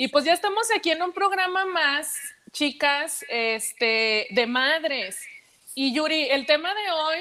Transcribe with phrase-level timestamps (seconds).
[0.00, 2.16] Y pues ya estamos aquí en un programa más,
[2.52, 5.20] chicas, este, de madres.
[5.74, 7.18] Y Yuri, el tema de hoy,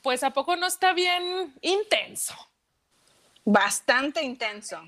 [0.00, 2.36] pues a poco no está bien intenso.
[3.44, 4.80] Bastante intenso.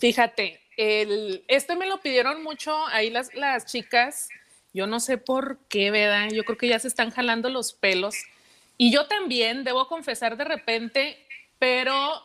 [0.00, 4.28] Fíjate, el, este me lo pidieron mucho ahí las, las chicas.
[4.72, 6.30] Yo no sé por qué, ¿verdad?
[6.32, 8.16] Yo creo que ya se están jalando los pelos.
[8.76, 11.28] Y yo también, debo confesar de repente,
[11.60, 12.24] pero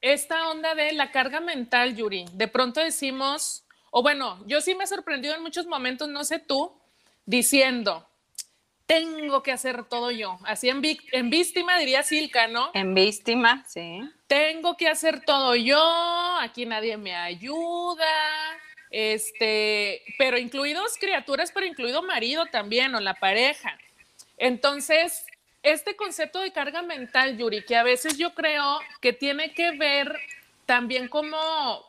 [0.00, 4.84] esta onda de la carga mental, Yuri, de pronto decimos, o bueno, yo sí me
[4.84, 6.72] he sorprendido en muchos momentos, no sé tú,
[7.26, 8.06] diciendo,
[8.86, 10.38] tengo que hacer todo yo.
[10.44, 10.80] Así en,
[11.12, 12.70] en víctima diría Silka, ¿no?
[12.72, 14.00] En víctima, sí.
[14.26, 15.78] Tengo que hacer todo yo,
[16.40, 18.06] aquí nadie me ayuda,
[18.90, 23.78] este, pero incluidos criaturas, pero incluido marido también o la pareja.
[24.38, 25.26] Entonces,
[25.62, 30.18] este concepto de carga mental, Yuri, que a veces yo creo que tiene que ver
[30.66, 31.38] también como,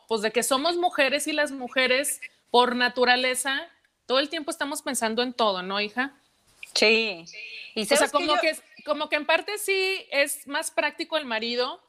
[0.08, 2.20] pues de que somos mujeres y las mujeres
[2.50, 3.68] por naturaleza,
[4.06, 6.12] todo el tiempo estamos pensando en todo, ¿no, hija?
[6.74, 7.24] Sí.
[7.74, 11.80] Y o sea, como, que, como que en parte sí es más práctico el marido,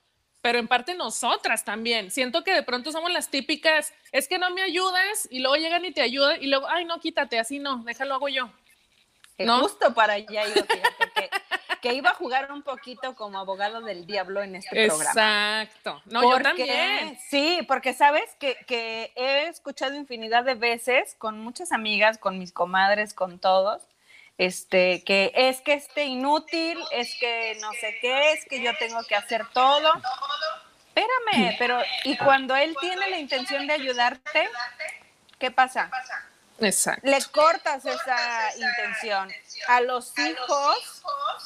[0.42, 2.12] pero en parte nosotras también.
[2.12, 5.86] Siento que de pronto somos las típicas, es que no me ayudas y luego llegan
[5.86, 8.52] y te ayudan y luego, ay, no, quítate, así no, déjalo hago yo.
[9.38, 9.62] Eh, ¿No?
[9.62, 11.30] Justo para allá iba, que,
[11.82, 15.64] que, iba a jugar un poquito como abogado del diablo en este programa.
[15.64, 16.02] Exacto.
[16.06, 17.18] No, yo también.
[17.30, 22.52] Sí, porque sabes que, que he escuchado infinidad de veces con muchas amigas, con mis
[22.52, 23.84] comadres, con todos,
[24.38, 29.04] este, que es que esté inútil, es que no sé qué, es que yo tengo
[29.04, 29.92] que hacer todo.
[30.88, 34.50] Espérame, pero y cuando él tiene la intención de ayudarte,
[35.40, 35.90] ¿qué pasa?
[36.60, 37.08] Exacto.
[37.08, 39.30] Le cortas esa intención
[39.68, 41.04] a los hijos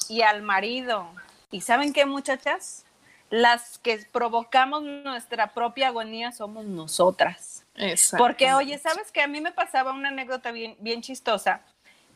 [0.09, 1.09] y al marido.
[1.51, 2.85] ¿Y saben qué, muchachas?
[3.29, 7.65] Las que provocamos nuestra propia agonía somos nosotras.
[7.75, 8.23] Exacto.
[8.23, 11.61] Porque, oye, ¿sabes que A mí me pasaba una anécdota bien, bien chistosa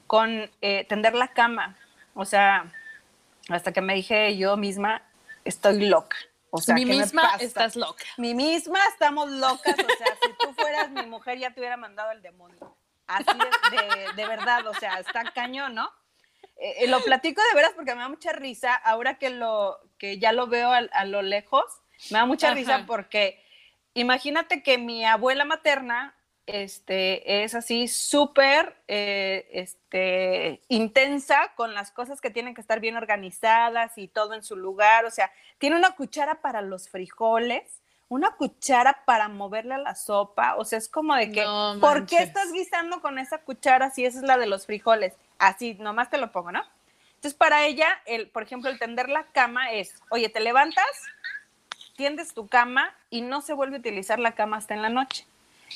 [0.07, 1.77] con eh, tender la cama.
[2.13, 2.71] O sea,
[3.49, 5.03] hasta que me dije yo misma,
[5.45, 6.17] estoy loca.
[6.51, 8.03] O sea, mi misma estás loca.
[8.17, 9.75] Mi misma estamos locas.
[9.75, 12.75] O sea, si tú fueras mi mujer, ya te hubiera mandado el demonio.
[13.09, 13.37] Así
[13.71, 15.91] de, de, verdad, o sea, está cañón, ¿no?
[16.57, 18.75] Eh, lo platico de veras porque me da mucha risa.
[18.75, 21.63] Ahora que, lo, que ya lo veo a, lo lejos,
[22.11, 23.43] me da mucha risa porque
[23.93, 26.15] imagínate que mi abuela materna
[26.45, 32.97] este, es así súper eh, este, intensa con las cosas que tienen que estar bien
[32.97, 35.05] organizadas y todo en su lugar.
[35.05, 40.55] O sea, tiene una cuchara para los frijoles, una cuchara para moverle a la sopa.
[40.57, 41.45] O sea, es como de que,
[41.79, 45.13] ¿por qué estás guisando con esa cuchara si esa es la de los frijoles?
[45.37, 46.63] Así, nomás te lo pongo, ¿no?
[47.15, 50.85] Entonces, para ella, el, por ejemplo, el tender la cama es, oye, te levantas,
[51.95, 55.27] tiendes tu cama y no se vuelve a utilizar la cama hasta en la noche.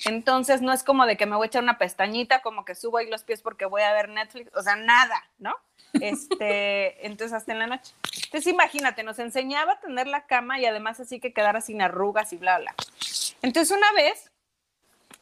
[0.06, 2.98] Entonces no es como de que me voy a echar una pestañita, como que subo
[2.98, 5.56] ahí los pies porque voy a ver Netflix, o sea, nada, ¿no?
[5.94, 7.94] Este, entonces hasta en la noche.
[8.26, 12.34] Entonces imagínate, nos enseñaba a tener la cama y además así que quedara sin arrugas
[12.34, 12.76] y bla, bla.
[13.42, 14.32] Entonces una vez,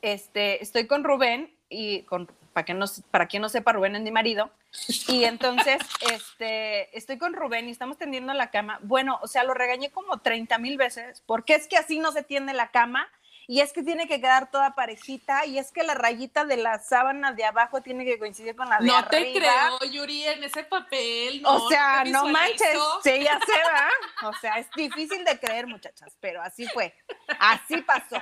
[0.01, 4.01] este, estoy con Rubén y con, para, que no, para quien no sepa, Rubén es
[4.01, 4.51] mi marido,
[5.07, 5.77] y entonces,
[6.11, 8.79] este, estoy con Rubén y estamos tendiendo la cama.
[8.83, 12.23] Bueno, o sea, lo regañé como 30 mil veces, porque es que así no se
[12.23, 13.07] tiende la cama
[13.51, 16.79] y es que tiene que quedar toda parejita y es que la rayita de la
[16.79, 19.01] sábana de abajo tiene que coincidir con la de arriba.
[19.01, 21.43] No te creo, Yuri, en ese papel.
[21.45, 24.29] o sea, no, manches, sí, ya se va.
[24.29, 26.95] O sea, es difícil de creer, muchachas, pero así fue.
[27.39, 28.21] Así pasó.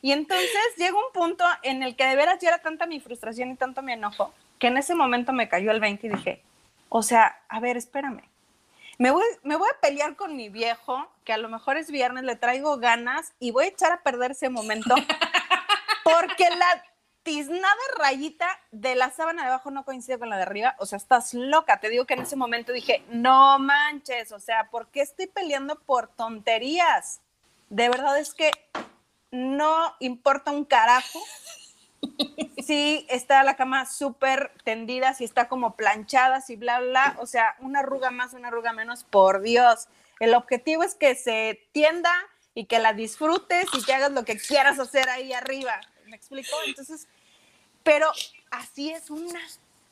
[0.00, 3.50] Y entonces llega un punto en el que de veras ya era tanta mi frustración
[3.50, 6.42] y tanto mi enojo que en ese momento me cayó el 20 y dije,
[6.88, 8.22] o sea, a ver, espérame
[8.98, 12.24] me voy, me voy a pelear con mi viejo, que a lo mejor es viernes,
[12.24, 14.94] le traigo ganas y voy a echar a perder ese momento
[16.04, 16.84] porque la
[17.22, 20.74] tiznada rayita de la sábana de abajo no coincide con la de arriba.
[20.78, 21.80] O sea, estás loca.
[21.80, 25.76] Te digo que en ese momento dije, no manches, o sea, ¿por qué estoy peleando
[25.80, 27.20] por tonterías?
[27.68, 28.50] De verdad es que
[29.30, 31.20] no importa un carajo
[32.62, 37.56] Sí, está la cama súper tendida, si está como planchada, si bla, bla, o sea,
[37.58, 39.88] una arruga más, una arruga menos, por Dios.
[40.20, 42.12] El objetivo es que se tienda
[42.54, 45.80] y que la disfrutes y que hagas lo que quieras hacer ahí arriba.
[46.06, 46.54] ¿Me explico?
[46.66, 47.08] Entonces,
[47.82, 48.10] pero
[48.50, 49.40] así es una.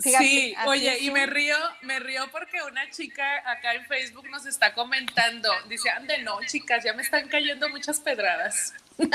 [0.00, 4.74] Sí, oye, y me río, me río porque una chica acá en Facebook nos está
[4.74, 8.74] comentando, dice, ande no, chicas, ya me están cayendo muchas pedradas.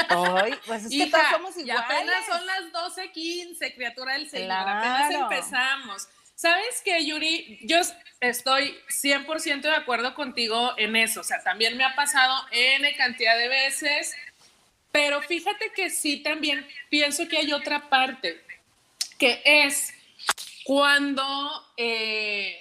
[0.09, 1.67] Ay, pues es que todos somos iguales.
[1.67, 6.07] Y apenas son las 12:15, criatura del Señor, apenas empezamos.
[6.35, 7.59] ¿Sabes qué, Yuri?
[7.61, 7.77] Yo
[8.19, 11.21] estoy 100% de acuerdo contigo en eso.
[11.21, 14.13] O sea, también me ha pasado N cantidad de veces,
[14.95, 18.41] Pero fíjate que sí, también pienso que hay otra parte,
[19.19, 19.93] que es
[20.65, 22.57] cuando, eh,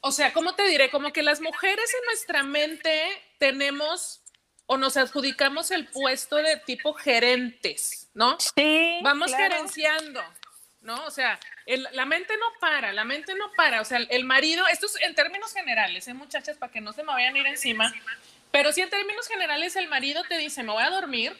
[0.00, 0.90] o sea, ¿cómo te diré?
[0.90, 3.02] Como que las mujeres en nuestra mente
[3.38, 4.22] tenemos
[4.66, 8.38] o nos adjudicamos el puesto de tipo gerentes, ¿no?
[8.38, 9.00] Sí.
[9.02, 10.22] Vamos gerenciando,
[10.80, 11.04] ¿no?
[11.04, 11.38] O sea,
[11.92, 13.80] la mente no para, la mente no para.
[13.80, 16.56] O sea, el, marido, esto es en términos generales, ¿eh, muchachas?
[16.56, 17.92] Para que no se me vayan a ir encima.
[18.52, 21.36] Pero sí, en términos generales, el marido te dice, me voy a dormir,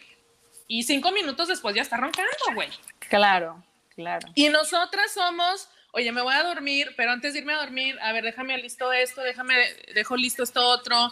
[0.69, 2.71] y cinco minutos después ya está roncando, güey.
[3.09, 4.29] Claro, claro.
[4.35, 8.13] Y nosotras somos, oye, me voy a dormir, pero antes de irme a dormir, a
[8.13, 9.57] ver, déjame listo esto, déjame,
[9.95, 11.11] dejo listo esto otro,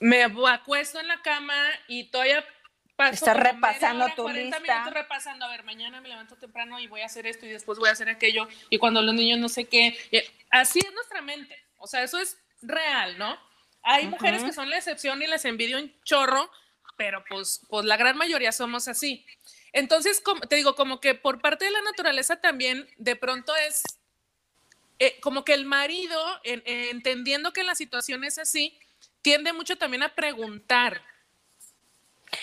[0.00, 1.54] me acuesto en la cama
[1.86, 2.44] y todavía
[2.96, 7.02] paso Estás repasando tu 40 minutos repasando, a ver, mañana me levanto temprano y voy
[7.02, 9.66] a hacer esto y después voy a hacer aquello y cuando los niños no sé
[9.66, 9.96] qué,
[10.50, 13.38] así es nuestra mente, o sea, eso es real, ¿no?
[13.84, 16.50] Hay mujeres que son la excepción y les envidio un chorro,
[16.96, 19.24] pero pues, pues la gran mayoría somos así.
[19.72, 23.82] Entonces, te digo, como que por parte de la naturaleza también de pronto es
[24.98, 28.78] eh, como que el marido, entendiendo que la situación es así,
[29.22, 31.02] tiende mucho también a preguntar,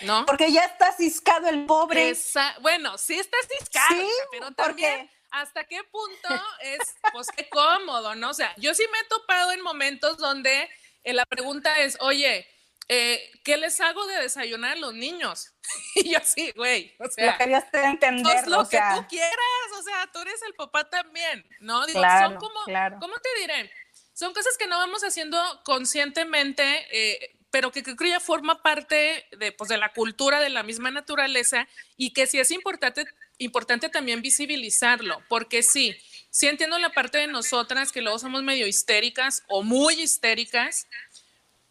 [0.01, 0.25] ¿no?
[0.25, 2.13] Porque ya está ciscado el pobre.
[2.61, 6.29] bueno, sí está ciscado, pero también hasta qué punto
[6.61, 6.79] es,
[7.13, 8.29] pues qué cómodo, ¿no?
[8.29, 10.69] O sea, yo sí me he topado en momentos donde
[11.03, 12.47] eh, la pregunta es, oye,
[12.87, 15.53] eh, ¿qué les hago de desayunar a los niños?
[15.95, 19.83] y yo sí, güey, o sea, lo querías entender, pues lo que tú quieras, o
[19.83, 21.85] sea, tú eres el papá también, ¿no?
[21.85, 22.59] Digo, son como,
[22.99, 23.71] ¿cómo te diré?
[24.13, 29.25] Son cosas que no vamos haciendo conscientemente, eh, pero que creo que ya forma parte
[29.37, 31.67] de, pues, de la cultura de la misma naturaleza
[31.97, 33.05] y que sí es importante,
[33.37, 35.95] importante también visibilizarlo, porque sí,
[36.29, 40.87] sí entiendo la parte de nosotras que luego somos medio histéricas o muy histéricas,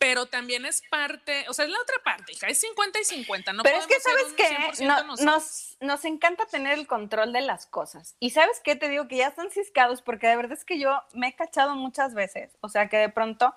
[0.01, 3.53] pero también es parte, o sea, es la otra parte, hija, es 50 y 50,
[3.53, 4.85] no Pero es que, ¿sabes qué?
[5.23, 8.17] nos, nos encanta tener el control de las cosas.
[8.19, 8.77] Y ¿sabes qué?
[8.77, 11.75] Te digo que ya están ciscados, porque de verdad es que yo me he cachado
[11.75, 13.55] muchas veces, o sea, que de pronto,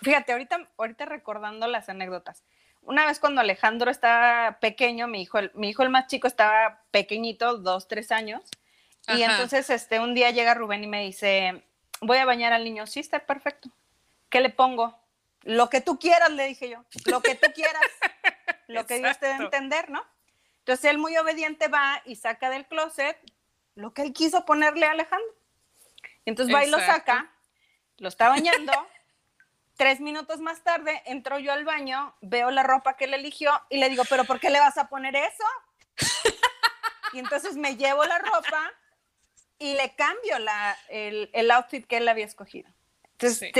[0.00, 2.42] fíjate, ahorita, ahorita recordando las anécdotas,
[2.82, 7.58] una vez cuando Alejandro estaba pequeño, mi hijo, mi hijo el más chico estaba pequeñito,
[7.58, 8.42] dos, tres años,
[9.06, 11.62] y entonces este, un día llega Rubén y me dice,
[12.00, 13.70] voy a bañar al niño, sí, está perfecto,
[14.28, 15.03] ¿qué le pongo?
[15.44, 17.82] Lo que tú quieras, le dije yo, lo que tú quieras,
[18.66, 20.04] lo que Dios te dé a entender, ¿no?
[20.60, 23.18] Entonces él muy obediente va y saca del closet
[23.74, 25.34] lo que él quiso ponerle a Alejandro.
[26.24, 27.30] Entonces va y lo saca,
[27.98, 28.72] lo está bañando.
[29.76, 33.78] Tres minutos más tarde entro yo al baño, veo la ropa que él eligió y
[33.78, 35.44] le digo, ¿pero por qué le vas a poner eso?
[37.12, 38.72] y entonces me llevo la ropa
[39.58, 42.70] y le cambio la, el, outfit que él había escogido.
[43.12, 43.52] Entonces,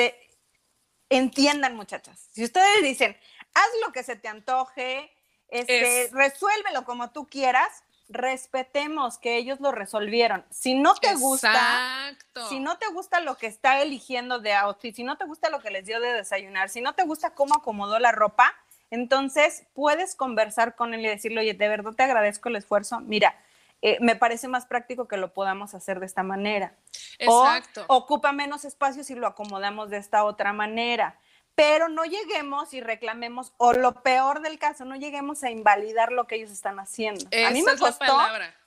[1.16, 2.28] entiendan, muchachas.
[2.32, 3.16] Si ustedes dicen,
[3.54, 5.12] haz lo que se te antoje,
[5.48, 10.44] este, resuélvelo como tú quieras, respetemos que ellos lo resolvieron.
[10.50, 12.14] Si no te gusta,
[12.48, 15.60] si no te gusta lo que está eligiendo de outfit, si no te gusta lo
[15.60, 18.54] que les dio de desayunar, si no te gusta cómo acomodó la ropa,
[18.90, 23.00] entonces puedes conversar con él y decirle, oye, de verdad te agradezco el esfuerzo.
[23.00, 23.34] Mira,
[23.82, 26.74] eh, me parece más práctico que lo podamos hacer de esta manera.
[27.18, 27.84] Exacto.
[27.88, 31.18] O ocupa menos espacio si lo acomodamos de esta otra manera.
[31.54, 36.26] Pero no lleguemos y reclamemos, o lo peor del caso, no lleguemos a invalidar lo
[36.26, 37.26] que ellos están haciendo.
[37.26, 38.18] a mí me costó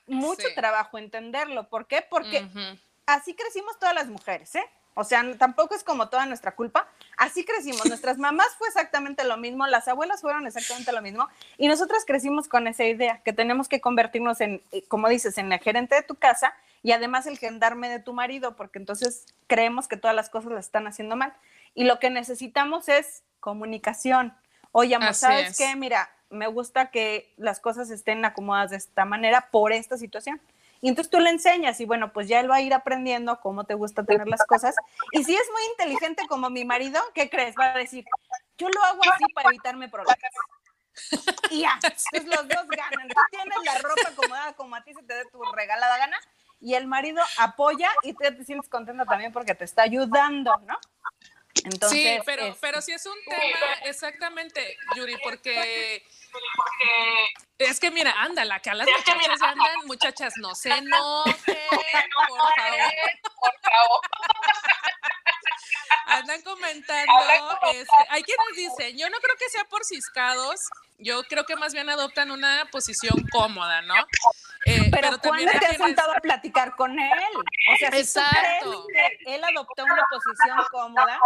[0.05, 1.67] mucho trabajo entenderlo.
[1.67, 2.01] ¿Por qué?
[2.01, 2.47] Porque
[3.05, 4.69] así crecimos todas las mujeres, ¿eh?
[4.99, 6.87] O sea, tampoco es como toda nuestra culpa.
[7.17, 7.85] Así crecimos.
[7.85, 11.29] Nuestras mamás fue exactamente lo mismo, las abuelas fueron exactamente lo mismo.
[11.59, 15.53] Y nosotras crecimos con esa idea que tenemos que convertirnos en, eh, como dices, en
[15.53, 19.87] el gerente de tu casa y además el gendarme de tu marido, porque entonces creemos
[19.87, 21.31] que todas las cosas las están haciendo mal.
[21.75, 24.33] Y lo que necesitamos es comunicación.
[24.71, 25.75] Oye, amor, ¿sabes qué?
[25.75, 30.41] Mira, me gusta que las cosas estén acomodadas de esta manera por esta situación.
[30.81, 33.63] Y entonces tú le enseñas y bueno, pues ya él va a ir aprendiendo cómo
[33.63, 34.75] te gusta tener las cosas.
[35.11, 37.55] Y si es muy inteligente como mi marido, ¿qué crees?
[37.59, 38.05] Va a decir,
[38.57, 40.17] yo lo hago así para evitarme problemas.
[41.51, 43.07] Y ya, entonces los dos ganan.
[43.07, 46.17] Tú tienes la ropa acomodada como a ti se te dé tu regalada gana
[46.59, 50.77] y el marido apoya y te sientes contenta también porque te está ayudando, ¿no?
[51.63, 56.03] Entonces, sí, pero, pero sí es un tema, exactamente, Yuri, porque
[57.57, 61.35] es que mira, ándala, que a las muchachas andan, muchachas, no se enojen,
[62.27, 62.93] por favor.
[63.39, 64.01] Por favor.
[66.07, 67.13] Andan comentando,
[67.73, 70.61] este, hay quienes dicen, yo no creo que sea por ciscados,
[70.97, 73.95] yo creo que más bien adoptan una posición cómoda, ¿no?
[74.67, 77.19] Eh, pero, ¿cuándo te has sentado a platicar con él?
[77.73, 78.71] O sea, si Exacto.
[78.71, 81.19] tú crees que él adoptó una posición cómoda,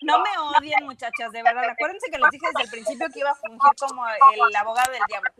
[0.00, 1.70] no me odien, muchachas, de verdad.
[1.70, 5.02] Acuérdense que les dije desde el principio que iba a fungir como el abogado del
[5.06, 5.30] diablo.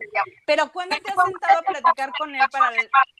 [0.45, 2.71] Pero ¿cuándo te has sentado a platicar con él para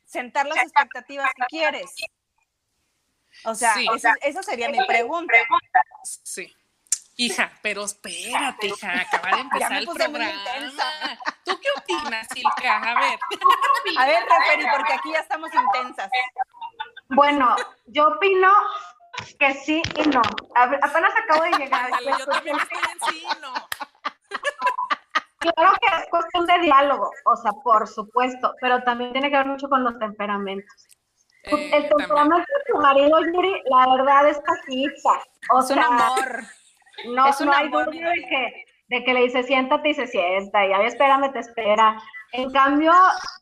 [0.06, 1.94] sentar las expectativas que quieres?
[3.46, 3.76] O sea,
[4.22, 5.34] esa, sería mi pregunta.
[6.04, 6.54] Sí.
[7.16, 10.30] Hija, pero espérate, hija, acaba de empezar el programa.
[11.46, 12.78] ¿Tú qué opinas, Silka?
[12.78, 13.20] A ver.
[14.00, 16.10] A ver, referi, porque aquí ya estamos intensas.
[17.10, 17.56] Bueno,
[17.86, 18.50] yo opino
[19.38, 20.22] que sí y no.
[20.56, 21.92] apenas acabo de llegar.
[22.20, 23.54] yo también estoy en sí y no.
[25.40, 29.46] Claro que es cuestión de diálogo, o sea, por supuesto, pero también tiene que ver
[29.46, 30.88] mucho con los temperamentos.
[31.44, 35.22] Eh, el temperamento de tu marido, Yuri, la verdad es cajita.
[35.52, 36.44] O es un amor.
[37.06, 40.74] No, no hay duda de que, de que le dice siéntate y se sienta, y
[40.74, 41.98] ahí espérame, te espera.
[42.34, 42.92] En cambio,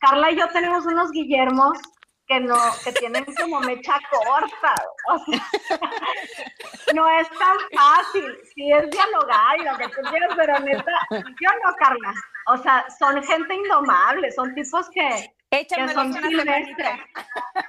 [0.00, 1.78] Carla y yo tenemos unos Guillermos
[2.26, 4.74] que no, que tienen como mecha corta.
[5.08, 5.40] O sea,
[6.94, 8.38] no es tan fácil.
[8.54, 12.14] Sí es dialogar y lo que tú quieras, pero neta, yo no, Carla.
[12.46, 17.00] O sea, son gente indomable, son tipos que, que son silvestres.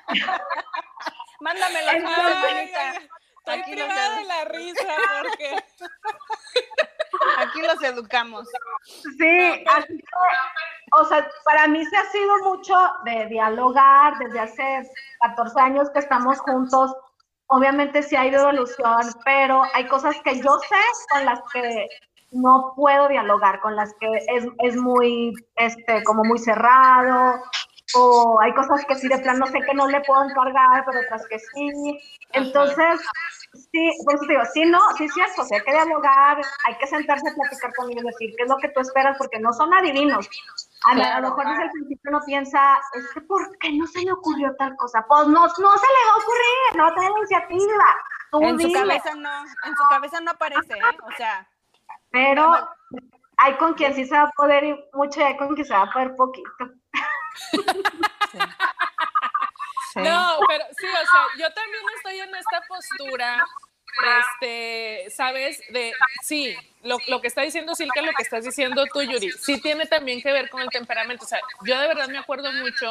[1.39, 1.93] Mándame la
[3.45, 4.88] Estoy privada de la risa
[5.21, 5.63] porque
[7.39, 8.47] aquí los educamos.
[8.85, 9.65] Sí,
[10.93, 12.73] o sea, para mí se ha sido mucho
[13.03, 16.95] de dialogar desde hace 14 años que estamos juntos.
[17.47, 20.75] Obviamente sí hay evolución, pero hay cosas que yo sé
[21.12, 21.89] con las que
[22.31, 27.43] no puedo dialogar, con las que es, es muy, este, como muy cerrado,
[27.95, 31.27] o hay cosas que sí de plano sé que no le puedo encargar, pero otras
[31.27, 32.00] que sí.
[32.31, 33.01] Entonces,
[33.71, 37.29] sí, por eso digo, sí, no, sí es cierto, hay que dialogar, hay que sentarse
[37.29, 40.29] a platicar con ellos, decir qué es lo que tú esperas, porque no son adivinos.
[40.85, 44.12] A, lo mejor desde el principio uno piensa, es que ¿por qué no se le
[44.12, 45.05] ocurrió tal cosa?
[45.07, 47.85] Pues no, no se le va a ocurrir, no tiene iniciativa.
[48.41, 50.97] en su cabeza no, en su cabeza no aparece, ¿eh?
[51.07, 51.47] O sea.
[52.12, 52.53] Pero
[53.38, 55.73] hay con quien sí se va a poder ir mucho y hay con quien se
[55.73, 56.50] va a poder poquito.
[59.95, 63.45] No, pero sí, o sea, yo también estoy en esta postura,
[64.19, 69.03] este, sabes, de, sí, lo, lo que está diciendo Silka, lo que estás diciendo tú,
[69.03, 72.17] Yuri, sí tiene también que ver con el temperamento, o sea, yo de verdad me
[72.17, 72.89] acuerdo mucho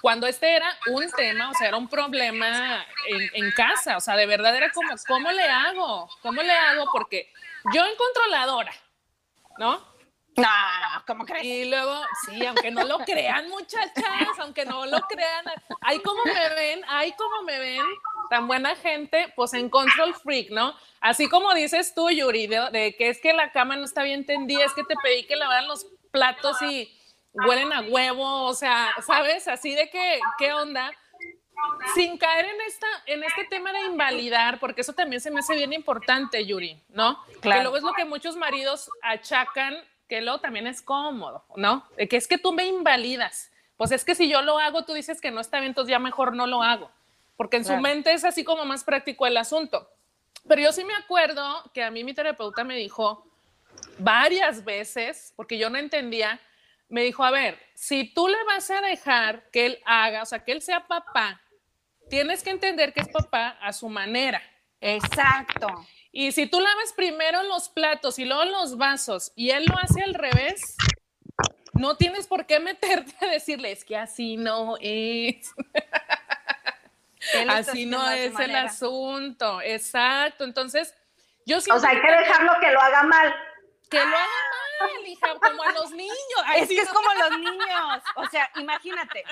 [0.00, 4.16] cuando este era un tema, o sea, era un problema en, en casa, o sea,
[4.16, 6.08] de verdad era como, ¿cómo le hago?
[6.22, 6.86] ¿Cómo le hago?
[6.92, 7.32] Porque
[7.72, 8.72] yo en controladora,
[9.58, 9.91] ¿no?
[10.36, 10.48] No,
[11.06, 11.44] ¿cómo crees?
[11.44, 15.44] Y luego, sí, aunque no lo crean, muchachas, aunque no lo crean,
[15.82, 17.82] ahí como me ven, ahí como me ven,
[18.30, 20.74] tan buena gente, pues en Control Freak, ¿no?
[21.00, 24.64] Así como dices tú, Yuri, de, que es que la cama no está bien tendida,
[24.64, 26.90] es que te pedí que lavaran los platos y
[27.32, 29.48] huelen a huevo, o sea, ¿sabes?
[29.48, 30.92] Así de que, ¿qué onda?
[31.94, 35.54] Sin caer en, esta, en este tema de invalidar, porque eso también se me hace
[35.54, 37.22] bien importante, Yuri, ¿no?
[37.40, 37.58] Claro.
[37.58, 39.76] Que luego es lo que muchos maridos achacan
[40.12, 41.88] que luego también es cómodo, ¿no?
[41.96, 43.50] Que es que tú me invalidas.
[43.78, 45.98] Pues es que si yo lo hago, tú dices que no está bien, entonces ya
[45.98, 46.90] mejor no lo hago.
[47.34, 49.88] Porque en su mente es así como más práctico el asunto.
[50.46, 51.42] Pero yo sí me acuerdo
[51.72, 53.26] que a mí mi terapeuta me dijo
[53.96, 56.38] varias veces, porque yo no entendía,
[56.90, 60.44] me dijo, a ver, si tú le vas a dejar que él haga, o sea,
[60.44, 61.40] que él sea papá,
[62.10, 64.42] tienes que entender que es papá a su manera.
[64.82, 65.68] Exacto.
[66.10, 70.02] Y si tú lavas primero los platos y luego los vasos y él lo hace
[70.02, 70.76] al revés,
[71.72, 75.54] no tienes por qué meterte a decirle, es que así no es.
[77.48, 79.62] así no es el asunto.
[79.62, 80.44] Exacto.
[80.44, 80.94] Entonces,
[81.46, 81.78] yo siento.
[81.78, 83.34] O sea, hay que dejarlo que lo haga mal.
[83.88, 84.28] Que lo haga
[84.80, 86.12] mal, hija, como a los niños.
[86.56, 88.02] es que es como a los niños.
[88.16, 89.24] O sea, imagínate,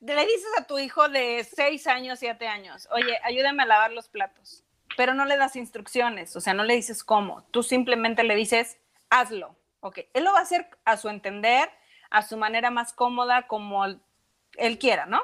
[0.00, 4.08] le dices a tu hijo de 6 años, 7 años, oye, ayúdame a lavar los
[4.08, 4.63] platos
[4.96, 8.78] pero no le das instrucciones, o sea, no le dices cómo, tú simplemente le dices,
[9.10, 11.70] hazlo, ok, él lo va a hacer a su entender,
[12.10, 15.22] a su manera más cómoda, como él quiera, ¿no?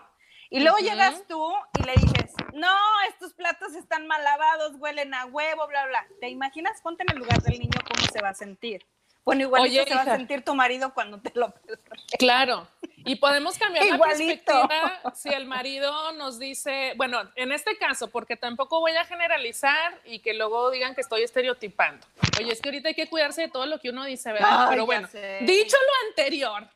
[0.53, 1.41] Y luego llegas tú
[1.79, 2.77] y le dices, no,
[3.09, 6.05] estos platos están mal lavados, huelen a huevo, bla, bla.
[6.21, 6.81] ¿Te imaginas?
[6.83, 8.85] Ponte en el lugar del niño cómo se va a sentir.
[9.25, 11.55] Bueno, igual se va a sentir tu marido cuando te lo
[12.19, 12.67] Claro.
[13.05, 18.37] Y podemos cambiar la perspectiva si el marido nos dice, bueno, en este caso, porque
[18.37, 22.07] tampoco voy a generalizar y que luego digan que estoy estereotipando.
[22.39, 24.67] Oye, es que ahorita hay que cuidarse de todo lo que uno dice, ¿verdad?
[24.69, 25.09] Pero bueno,
[25.41, 26.69] dicho lo anterior,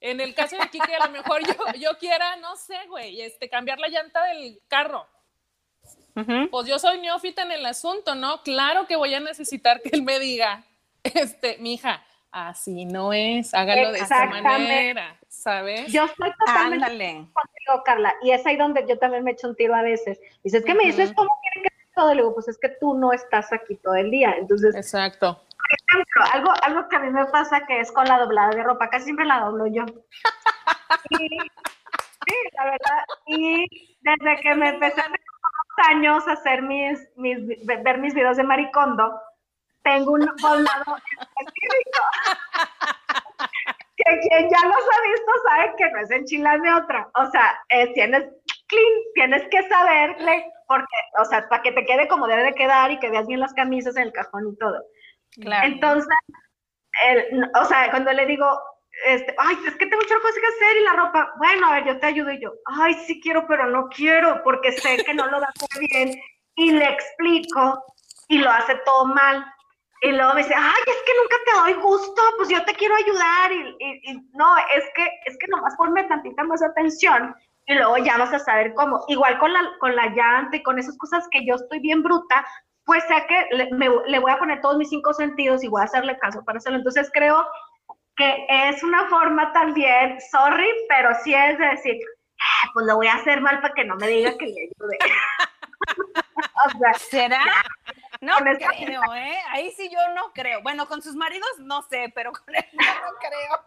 [0.00, 3.20] en el caso de aquí que a lo mejor yo, yo quiera, no sé, güey,
[3.20, 5.06] este, cambiar la llanta del carro.
[6.50, 8.42] Pues yo soy neófita en el asunto, ¿no?
[8.42, 10.64] Claro que voy a necesitar que él me diga,
[11.02, 15.92] este, mi hija, así no es, hágalo de esta manera, ¿sabes?
[15.92, 19.74] Yo estoy totalmente contigo, Carla, y es ahí donde yo también me echo un tiro
[19.74, 20.18] a veces.
[20.42, 22.10] Dices, que me dices cómo quiere que todo?
[22.10, 24.74] Le digo, pues es que tú no estás aquí todo el día, entonces...
[24.74, 25.42] Exacto.
[25.56, 28.62] Por ejemplo, algo, algo que a mí me pasa que es con la doblada de
[28.62, 29.84] ropa, casi siempre la doblo yo.
[31.10, 31.28] sí,
[32.56, 33.66] la verdad, y
[34.00, 35.10] desde que me empecé a
[35.90, 39.20] años a hacer mis, mis, ver mis videos de maricondo,
[39.82, 42.02] tengo un doblado específico.
[44.06, 47.08] que quien ya los ha visto sabe que no es enchilarme otra.
[47.14, 48.24] O sea, eh, tienes
[48.68, 52.90] clean, tienes que saberle, porque, o sea, para que te quede como debe de quedar
[52.90, 54.82] y que veas bien las camisas en el cajón y todo.
[55.40, 55.66] Claro.
[55.66, 56.16] Entonces,
[57.60, 58.46] o sea, cuando le digo,
[59.06, 61.84] este, ay, es que tengo muchas cosas que hacer y la ropa, bueno, a ver,
[61.84, 65.26] yo te ayudo y yo, ay, sí quiero, pero no quiero, porque sé que no
[65.26, 66.20] lo va a hacer bien
[66.56, 67.84] y le explico
[68.28, 69.44] y lo hace todo mal.
[70.02, 72.94] Y luego me dice, ay, es que nunca te doy gusto, pues yo te quiero
[72.96, 73.52] ayudar.
[73.52, 77.34] Y, no, es que, es que nomás ponme tantita más atención
[77.66, 79.04] y luego ya vas a saber cómo.
[79.08, 82.46] Igual con la, con la llanta y con esas cosas que yo estoy bien bruta,
[82.84, 83.68] pues sé que le,
[84.06, 86.78] le voy a poner todos mis cinco sentidos y voy a hacerle caso para hacerlo.
[86.78, 87.46] Entonces creo
[88.16, 91.96] que es una forma también, sorry, pero sí es de decir,
[92.40, 94.98] ah, pues lo voy a hacer mal para que no me diga que le ayude.
[96.66, 97.44] o sea, ¿será?
[98.20, 99.38] No creo, ¿eh?
[99.50, 100.62] Ahí sí yo no creo.
[100.62, 102.82] Bueno, con sus maridos no sé, pero con él no
[103.18, 103.64] creo.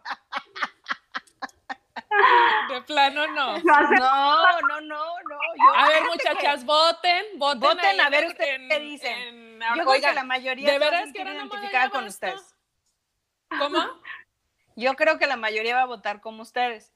[2.68, 3.58] De plano no.
[3.62, 5.74] No, no, no, no.
[5.74, 7.60] a ver, muchachas, voten, voten.
[7.60, 9.60] Voten a ver ustedes qué dicen.
[9.76, 12.54] yo creo que la mayoría de veras que identificada con ustedes.
[13.58, 13.78] ¿Cómo?
[14.76, 16.92] Yo creo que la mayoría va a votar como ustedes.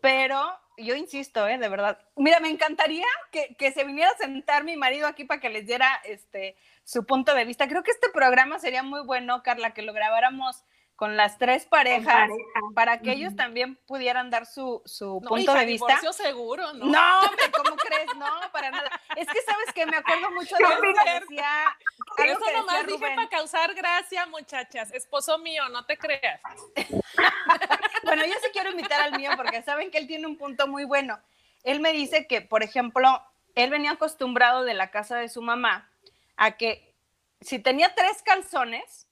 [0.00, 1.58] Pero yo insisto, ¿eh?
[1.58, 1.98] de verdad.
[2.16, 5.66] Mira, me encantaría que, que, se viniera a sentar mi marido aquí para que les
[5.66, 7.66] diera este, su punto de vista.
[7.66, 10.64] Creo que este programa sería muy bueno, Carla, que lo grabáramos
[10.94, 12.30] con las tres parejas
[12.74, 16.00] para que ellos también pudieran dar su, su punto de vista.
[16.12, 16.86] seguro, ¿no?
[16.86, 17.20] No,
[17.52, 18.06] ¿cómo crees?
[18.16, 18.88] No, para nada.
[19.16, 21.76] Es que sabes que me acuerdo mucho de lo que decía.
[22.24, 24.90] Eso nomás dije para causar gracia, muchachas.
[24.94, 26.40] Esposo mío, no te creas.
[28.04, 30.84] bueno, yo sí quiero invitar al mío porque saben que él tiene un punto muy
[30.84, 31.18] bueno.
[31.64, 33.22] Él me dice que, por ejemplo,
[33.56, 35.90] él venía acostumbrado de la casa de su mamá
[36.36, 36.94] a que
[37.40, 39.06] si tenía tres calzones,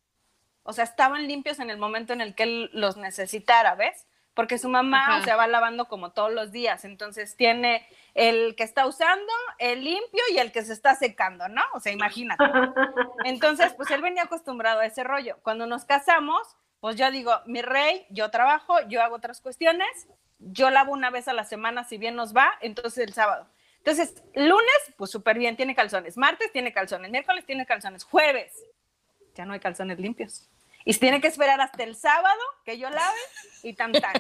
[0.62, 4.06] o sea, estaban limpios en el momento en el que él los necesitara, ¿ves?
[4.32, 8.64] Porque su mamá, o sea, va lavando como todos los días, entonces tiene el que
[8.64, 11.62] está usando, el limpio y el que se está secando, ¿no?
[11.74, 12.42] O sea, imagínate.
[13.24, 15.38] Entonces, pues él venía acostumbrado a ese rollo.
[15.42, 20.08] Cuando nos casamos, pues yo digo, mi rey, yo trabajo, yo hago otras cuestiones,
[20.38, 23.46] yo lavo una vez a la semana, si bien nos va, entonces el sábado.
[23.84, 26.16] Entonces, lunes, pues súper bien, tiene calzones.
[26.16, 27.10] Martes tiene calzones.
[27.10, 28.02] Miércoles tiene calzones.
[28.04, 28.50] Jueves,
[29.34, 30.48] ya no hay calzones limpios.
[30.86, 33.18] Y tiene que esperar hasta el sábado que yo lave
[33.62, 34.14] y tan tan.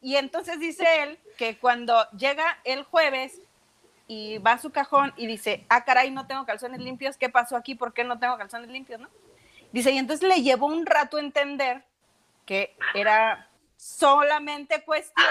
[0.00, 3.40] Y entonces dice él que cuando llega el jueves
[4.08, 7.56] y va a su cajón y dice, ah, caray, no tengo calzones limpios, ¿qué pasó
[7.56, 7.76] aquí?
[7.76, 9.00] ¿Por qué no tengo calzones limpios?
[9.00, 9.08] ¿no?
[9.70, 11.84] Dice, y entonces le llevó un rato entender
[12.46, 13.48] que era
[13.84, 15.26] solamente cuestión.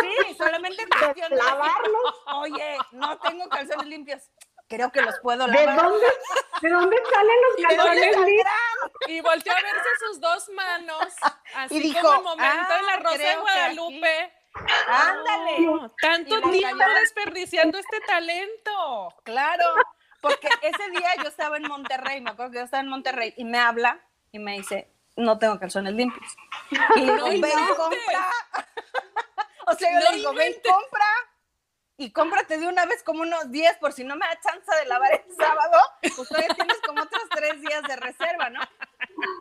[0.00, 2.22] Sí, solamente cuestión de lavarlos.
[2.36, 4.22] Oye, no tengo calzones limpios.
[4.66, 5.76] Creo que los puedo lavar.
[5.76, 6.06] ¿De dónde,
[6.62, 8.46] ¿de dónde salen los calzones limpios?
[9.08, 11.08] Y volteó a verse sus dos manos,
[11.56, 14.32] así y dijo, como el momento en la ah, Rosa de Guadalupe.
[14.86, 15.90] Ándale.
[16.00, 19.14] tanto tiempo desperdiciando este talento.
[19.24, 19.64] Claro,
[20.20, 23.44] porque ese día yo estaba en Monterrey, me acuerdo que yo estaba en Monterrey, y
[23.44, 26.36] me habla y me dice, no tengo calzones limpios.
[26.96, 27.42] Y no, ven
[27.76, 28.30] compra.
[29.66, 31.06] o sea, yo le digo, ven, compra.
[31.96, 34.86] Y cómprate de una vez como unos 10 por si no me da chance de
[34.86, 38.60] lavar el sábado, pues todavía tienes como otros tres días de reserva, ¿no?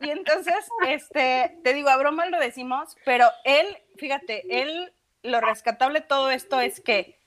[0.02, 6.02] Y entonces, este, te digo, a broma lo decimos, pero él, fíjate, él, lo rescatable
[6.02, 7.18] de todo esto es que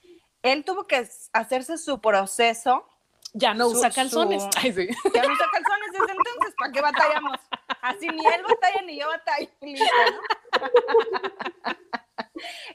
[0.43, 2.89] él tuvo que hacerse su proceso
[3.37, 4.43] ya no usa calzones.
[4.55, 7.39] Ya no usa calzones desde entonces, ¿para qué batallamos?
[7.87, 9.49] Así ni él batalla ni yo batallo.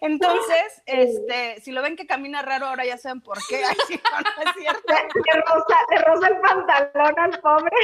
[0.02, 3.63] Entonces, este, si lo ven que camina raro, ahora ya saben por qué.
[3.63, 4.93] Ay, no, es cierto.
[5.89, 7.78] Le rosa, el pantalón al pobre.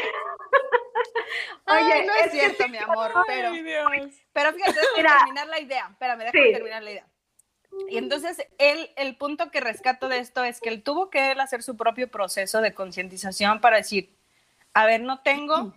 [1.68, 3.52] Oye, no es, cierto, mi amor, pero,
[4.34, 5.88] pero fíjate, déjame terminar la idea.
[5.92, 7.08] Espérame, déjame terminar la idea.
[7.90, 11.40] Y entonces él, el punto que rescato de esto es que él tuvo que él
[11.40, 14.18] hacer su propio proceso de concientización para decir,
[14.74, 15.76] a ver, no tengo,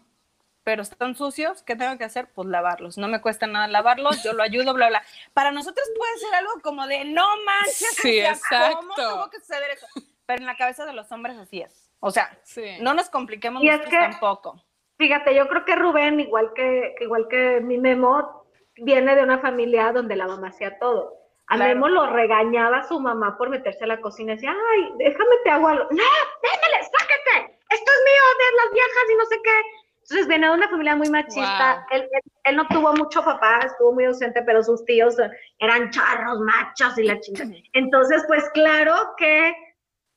[0.65, 2.29] pero están sucios, ¿qué tengo que hacer?
[2.35, 2.99] Pues lavarlos.
[2.99, 5.03] No me cuesta nada lavarlos, yo lo ayudo, bla, bla.
[5.33, 8.77] Para nosotros puede ser algo como de, no manches, sí, exacto.
[8.77, 9.87] ¿cómo tuvo que suceder eso?
[10.27, 11.91] Pero en la cabeza de los hombres así es.
[12.01, 12.39] O sea,
[12.81, 14.63] no nos compliquemos nosotros tampoco.
[14.97, 18.47] Fíjate, yo creo que Rubén, igual que, igual que mi Memo,
[18.77, 21.17] viene de una familia donde la mamá hacía todo.
[21.47, 25.37] A Memo lo regañaba su mamá por meterse a la cocina y decía, ay, déjame
[25.43, 25.85] te hago algo.
[25.91, 26.05] No,
[26.43, 29.80] déjale, sáquete, esto es mío, de las viejas y no sé qué.
[30.11, 31.87] Entonces viene de una familia muy machista.
[31.93, 32.09] Él,
[32.43, 35.15] él, no tuvo mucho papá, estuvo muy ausente, pero sus tíos
[35.61, 37.53] eran charros, machos y la chingada.
[37.75, 39.55] Entonces, pues claro que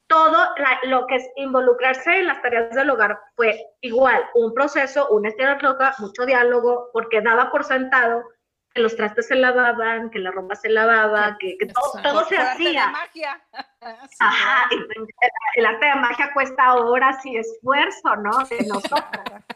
[0.08, 0.48] todo
[0.86, 5.30] lo que es involucrarse en las tareas del hogar fue igual, un proceso, una
[5.62, 8.24] loca, mucho diálogo, porque daba por sentado
[8.74, 11.58] que los trastes se lavaban, que la ropa se lavaba, que,
[12.02, 12.88] todo, se hacía.
[12.88, 13.42] magia.
[14.20, 14.70] Ajá,
[15.56, 18.32] el, arte de magia cuesta horas y esfuerzo, ¿no?
[18.46, 19.04] De nosotros.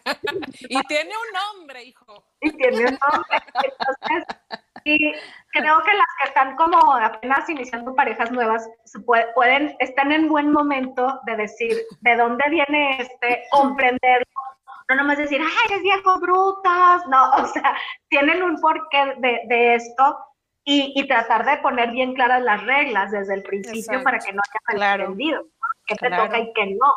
[0.69, 2.25] y tiene un nombre, hijo.
[2.41, 3.43] Y tiene un nombre.
[3.63, 4.37] Entonces,
[4.83, 5.13] y
[5.51, 8.69] creo que las que están como apenas iniciando parejas nuevas
[9.35, 14.46] pueden, están en buen momento de decir de dónde viene este, comprenderlo
[14.89, 17.77] no nomás decir, ay, eres viejo, brutas, no, o sea,
[18.09, 20.17] tienen un porqué de, de esto
[20.69, 24.79] y, tratar de poner bien claras las reglas desde el principio para que no haya
[24.79, 25.45] malentendido,
[25.85, 26.93] qué te toca y qué no.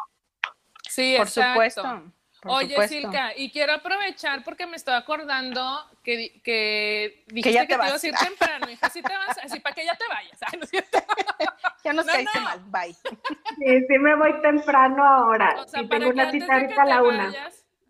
[0.88, 2.02] Sí, por supuesto.
[2.46, 7.74] Oye, Silka, y quiero aprovechar porque me estoy acordando que, que dijiste que, ya te,
[7.74, 10.40] ibas a ir temprano, hija, así te vas, así para que ya te vayas.
[10.58, 10.66] ¿no
[11.84, 12.94] ya nos caíste mal, bye.
[12.94, 15.54] Sí, sí me voy temprano ahora.
[15.60, 17.32] O sea, tengo una cita ahorita a la una.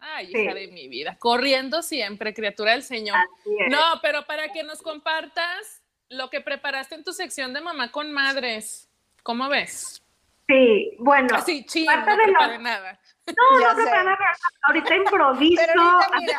[0.00, 3.18] Ay, hija de mi vida, corriendo siempre, criatura del Señor.
[3.68, 8.10] No, pero para que nos compartas lo que preparaste en tu sección de mamá con
[8.10, 8.90] madres,
[9.22, 10.02] ¿cómo ves?
[10.48, 11.36] Sí, bueno.
[11.36, 12.98] Así, chido, no preparé nada.
[13.26, 14.36] No, no preparé nada.
[14.62, 15.62] Ahorita improviso.
[15.66, 16.38] Pero ahorita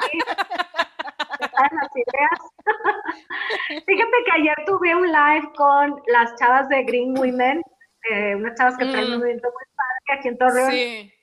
[1.39, 2.39] las ideas.
[3.85, 7.63] Fíjate que ayer tuve un live con las chavas de Green Women,
[8.09, 9.19] eh, unas chavas que traen un mm.
[9.19, 10.71] movimiento muy padre aquí en Torreón.
[10.71, 11.13] Sí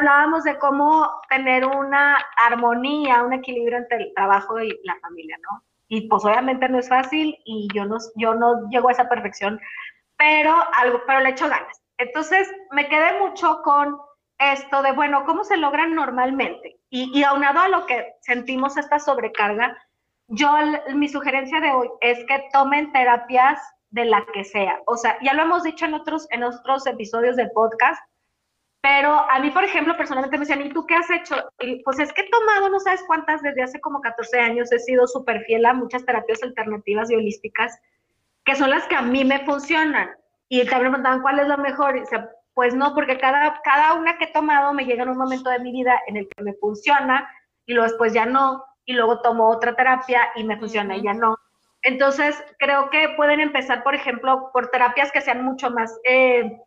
[0.00, 5.62] hablábamos de cómo tener una armonía, un equilibrio entre el trabajo y la familia, ¿no?
[5.88, 9.60] Y pues obviamente no es fácil y yo no, yo no llego a esa perfección,
[10.16, 11.82] pero, algo, pero le echo ganas.
[11.98, 13.98] Entonces me quedé mucho con
[14.38, 16.80] esto de, bueno, ¿cómo se logra normalmente?
[16.88, 19.76] Y, y aunado a lo que sentimos esta sobrecarga,
[20.28, 20.50] yo
[20.94, 23.60] mi sugerencia de hoy es que tomen terapias
[23.90, 24.80] de la que sea.
[24.86, 28.00] O sea, ya lo hemos dicho en otros, en otros episodios del podcast,
[28.82, 31.36] pero a mí, por ejemplo, personalmente me decían, ¿y tú qué has hecho?
[31.60, 34.78] Y pues es que he tomado, no sabes cuántas, desde hace como 14 años he
[34.78, 37.78] sido súper fiel a muchas terapias alternativas y holísticas,
[38.44, 40.10] que son las que a mí me funcionan.
[40.48, 41.96] Y también me preguntaban, ¿cuál es la mejor?
[41.96, 45.18] Y decía, pues no, porque cada, cada una que he tomado me llega en un
[45.18, 47.30] momento de mi vida en el que me funciona
[47.66, 51.12] y luego después ya no, y luego tomo otra terapia y me funciona y ya
[51.12, 51.36] no.
[51.82, 55.98] Entonces, creo que pueden empezar, por ejemplo, por terapias que sean mucho más...
[56.04, 56.58] Eh,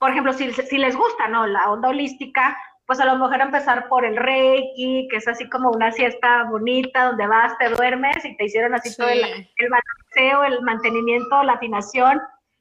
[0.00, 1.46] por ejemplo, si, si les gusta, ¿no?
[1.46, 5.70] La onda holística, pues a lo mejor empezar por el Reiki, que es así como
[5.70, 10.44] una siesta bonita, donde vas, te duermes y te hicieron así todo el, el balanceo,
[10.44, 12.18] el mantenimiento, la afinación,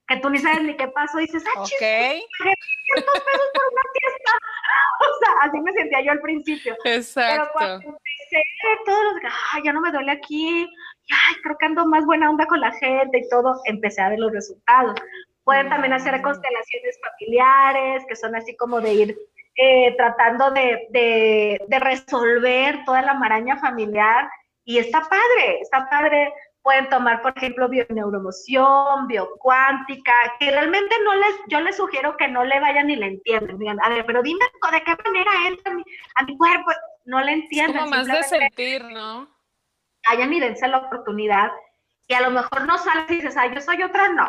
[0.09, 2.21] que tú ni sabes ni qué pasó, y dices, ah, okay.
[2.43, 4.31] pesos por una fiesta.
[4.99, 6.75] o sea, así me sentía yo al principio.
[6.83, 7.35] Exacto.
[7.35, 8.43] Pero cuando empecé,
[8.85, 10.67] todos los, ay, ya no me duele aquí,
[11.09, 14.19] ay, creo que ando más buena onda con la gente y todo, empecé a ver
[14.19, 14.99] los resultados.
[15.49, 19.17] Pueden también hacer constelaciones familiares, que son así como de ir
[19.55, 24.29] eh, tratando de, resolver toda la maraña familiar.
[24.63, 26.31] Y está padre, está padre.
[26.61, 32.43] Pueden tomar, por ejemplo, bioneuromoción, biocuántica, que realmente no les, yo les sugiero que no
[32.43, 33.57] le vayan ni le entiendan.
[33.57, 35.73] Digan, a ver, pero dime de qué manera entra
[36.13, 36.69] a mi, cuerpo.
[37.05, 37.75] No le entiendan.
[37.75, 39.27] Es como más de sentir, ¿no?
[40.07, 41.49] Vayan y dense la oportunidad.
[42.07, 44.27] Y a lo mejor no sales y dices, ay, yo soy otra, no.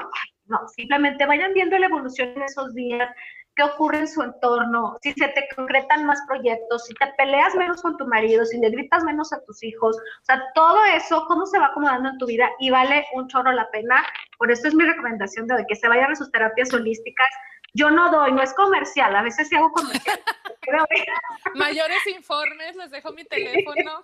[0.51, 3.09] No, simplemente vayan viendo la evolución en esos días,
[3.55, 7.81] qué ocurre en su entorno, si se te concretan más proyectos, si te peleas menos
[7.83, 11.47] con tu marido, si le gritas menos a tus hijos, o sea, todo eso, cómo
[11.47, 14.05] se va acomodando en tu vida y vale un chorro la pena.
[14.39, 17.29] Por eso es mi recomendación de que se vayan a sus terapias holísticas.
[17.75, 20.19] Yo no doy, no es comercial, a veces sí hago comercial.
[21.55, 24.03] Mayores informes, les dejo mi teléfono.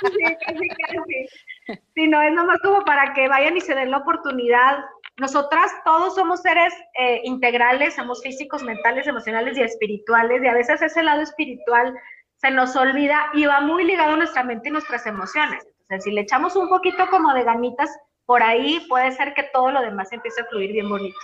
[0.00, 1.78] sí, casi, casi.
[1.94, 4.84] Sí, no, es nomás como para que vayan y se den la oportunidad
[5.20, 10.80] nosotras todos somos seres eh, integrales, somos físicos, mentales, emocionales y espirituales, y a veces
[10.80, 11.94] ese lado espiritual
[12.36, 15.62] se nos olvida y va muy ligado a nuestra mente y nuestras emociones.
[15.82, 17.90] Entonces, si le echamos un poquito como de ganitas
[18.24, 21.18] por ahí, puede ser que todo lo demás empiece a fluir bien bonito.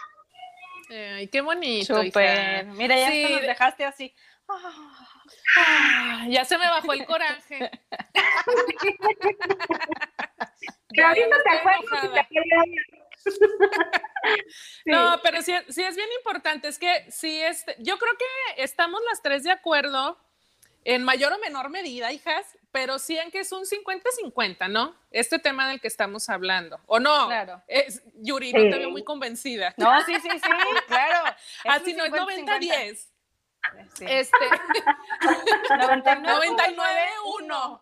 [0.90, 2.02] Ay, qué bonito.
[2.02, 2.66] Super.
[2.66, 3.32] Mira, ya sí.
[3.32, 4.14] nos dejaste así.
[5.56, 7.70] Ah, ya se me bajó el coraje.
[10.88, 12.26] Pero ahorita te acuerdas
[14.85, 16.69] No, pero sí, sí, es bien importante.
[16.69, 20.19] Es que sí, este, yo creo que estamos las tres de acuerdo
[20.85, 24.95] en mayor o menor medida, hijas, pero sí en que es un 50-50, ¿no?
[25.11, 26.79] Este tema del que estamos hablando.
[26.87, 27.27] ¿O no?
[27.27, 27.62] Claro.
[27.67, 29.75] Es, Yuri, no te veo muy convencida.
[29.77, 30.41] No, sí, sí, sí,
[30.87, 31.37] claro.
[31.65, 33.09] Así no es 90-10.
[33.95, 34.05] Sí.
[34.09, 34.37] Este,
[35.77, 37.81] 99, 99-1.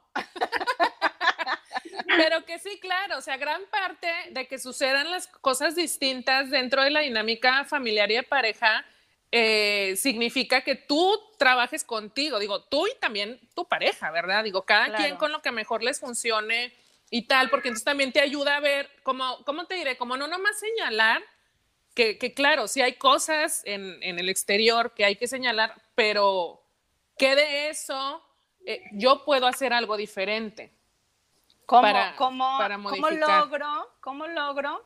[2.17, 6.83] Pero que sí, claro, o sea, gran parte de que sucedan las cosas distintas dentro
[6.83, 8.85] de la dinámica familiar y de pareja
[9.33, 14.45] eh, significa que tú trabajes contigo, digo, tú y también tu pareja, ¿verdad?
[14.45, 15.03] Digo, cada Claro.
[15.03, 16.73] quien con lo que mejor les funcione
[17.11, 19.97] y tal, porque entonces también te ayuda a ver, como, ¿cómo te diré?
[19.97, 21.23] Como no nomás señalar,
[21.95, 26.63] que, que claro, sí hay cosas en, en el exterior que hay que señalar, pero
[27.19, 28.25] ¿qué de eso
[28.67, 30.73] eh, yo puedo hacer algo diferente?
[31.66, 34.85] ¿Cómo, para- cómo, para cómo logro, cómo logro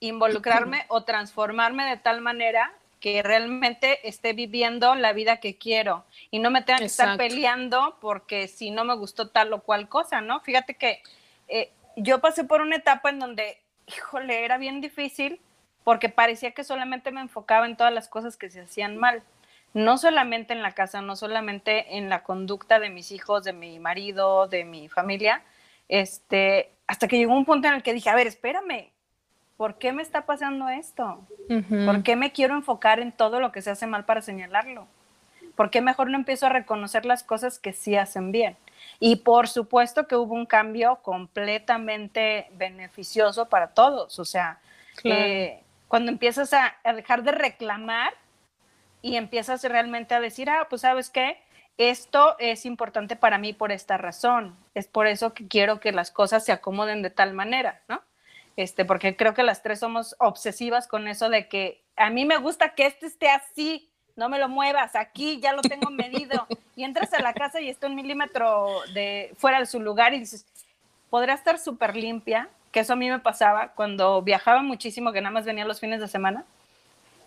[0.00, 6.38] involucrarme o transformarme de tal manera que realmente esté viviendo la vida que quiero y
[6.38, 10.22] no me tenga que estar peleando porque si no me gustó tal o cual cosa,
[10.22, 10.40] ¿no?
[10.40, 11.02] Fíjate que
[11.48, 15.38] eh, yo pasé por una etapa en donde, híjole, era bien difícil
[15.84, 19.22] porque parecía que solamente me enfocaba en todas las cosas que se hacían mal.
[19.74, 23.78] No solamente en la casa, no solamente en la conducta de mis hijos, de mi
[23.80, 25.42] marido, de mi familia,
[25.88, 28.90] este, hasta que llegó un punto en el que dije, a ver, espérame,
[29.56, 31.20] ¿por qué me está pasando esto?
[31.86, 34.86] ¿Por qué me quiero enfocar en todo lo que se hace mal para señalarlo?
[35.56, 38.56] ¿Por qué mejor no empiezo a reconocer las cosas que sí hacen bien?
[38.98, 44.18] Y por supuesto que hubo un cambio completamente beneficioso para todos.
[44.18, 44.58] O sea,
[44.96, 45.22] Claro.
[45.22, 48.12] eh, cuando empiezas a, a dejar de reclamar
[49.02, 51.38] y empiezas realmente a decir, ah, pues sabes qué,
[51.76, 54.56] esto es importante para mí por esta razón.
[54.74, 58.02] Es por eso que quiero que las cosas se acomoden de tal manera, ¿no?
[58.56, 62.36] Este, porque creo que las tres somos obsesivas con eso de que a mí me
[62.36, 66.46] gusta que este esté así, no me lo muevas, aquí ya lo tengo medido.
[66.76, 70.20] Y entras a la casa y está un milímetro de fuera de su lugar y
[70.20, 70.46] dices,
[71.10, 75.32] podrá estar súper limpia, que eso a mí me pasaba cuando viajaba muchísimo, que nada
[75.32, 76.44] más venía los fines de semana.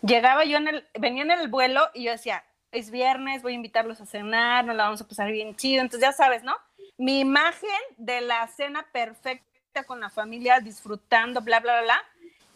[0.01, 3.55] Llegaba yo en el, venía en el vuelo y yo decía, es viernes, voy a
[3.55, 5.81] invitarlos a cenar, nos la vamos a pasar bien chido.
[5.81, 6.55] Entonces ya sabes, ¿no?
[6.97, 12.01] Mi imagen de la cena perfecta con la familia, disfrutando, bla, bla, bla, bla.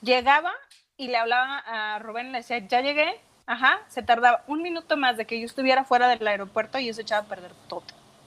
[0.02, 0.52] Llegaba
[0.98, 3.20] y le hablaba a Rubén y le decía, ya llegué.
[3.48, 7.02] Ajá, se tardaba un minuto más de que yo estuviera fuera del aeropuerto y eso
[7.02, 7.84] echaba a perder todo.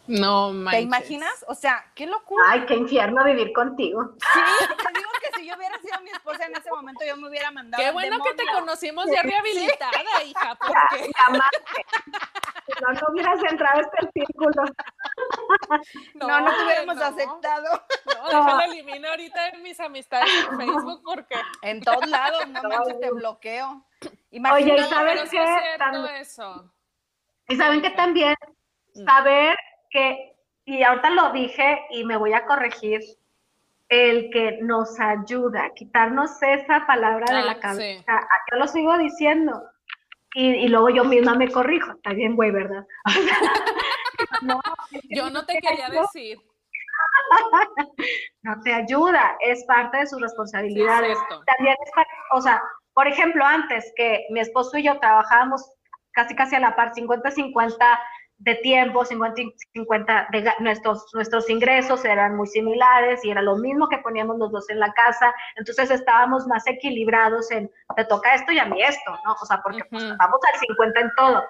[0.07, 0.83] No, ¿Te manches.
[0.83, 1.45] imaginas?
[1.49, 2.45] O sea, qué locura.
[2.51, 4.17] Ay, qué infierno vivir contigo.
[4.19, 4.41] Sí,
[4.93, 5.01] te
[5.45, 7.83] si yo hubiera sido mi esposa en ese momento, yo me hubiera mandado.
[7.83, 11.11] Qué bueno que te conocimos ya rehabilitada, hija, porque
[12.81, 14.65] no, no hubieras entrado a este círculo.
[16.15, 17.87] No, no te hubiéramos no, aceptado.
[18.07, 23.01] No, déjalo elimino ahorita en mis amistades en Facebook porque En todos lados, no manches,
[23.01, 23.85] te bloqueo.
[24.03, 24.11] Oye.
[24.31, 24.77] ¿y sí qué?
[24.77, 26.73] es cierto Tam- eso.
[27.49, 28.35] Y saben que también
[29.05, 29.57] saber
[29.91, 33.01] que, y ahorita lo dije y me voy a corregir,
[33.95, 37.61] el que nos ayuda, quitarnos esa palabra de Ah, la sí.
[37.61, 38.05] cabeza.
[38.13, 39.63] Ah, Yo lo sigo diciendo.
[40.35, 41.93] Y, y luego yo misma me corrijo.
[41.93, 42.85] Está bien, güey, ¿verdad?
[44.43, 44.61] no,
[45.11, 46.39] Yo no te quería decir.
[48.43, 51.19] no te ayuda, es parte de sus Sí, es responsabilidades.
[51.47, 52.63] También es parte, o sea,
[52.95, 55.69] por ejemplo, antes que mi esposo y yo trabajábamos
[56.13, 57.99] casi casi a la par, 50-50
[58.39, 63.89] de tiempo, 50-50 de ga- nuestros, nuestros ingresos eran muy similares y era lo mismo
[63.89, 68.53] que poníamos los dos en la casa, entonces estábamos más equilibrados en, te toca esto
[68.53, 69.33] y a mí esto, ¿no?
[69.41, 70.15] O sea, porque pues, Ujú.
[70.19, 71.45] vamos al 50 en todo.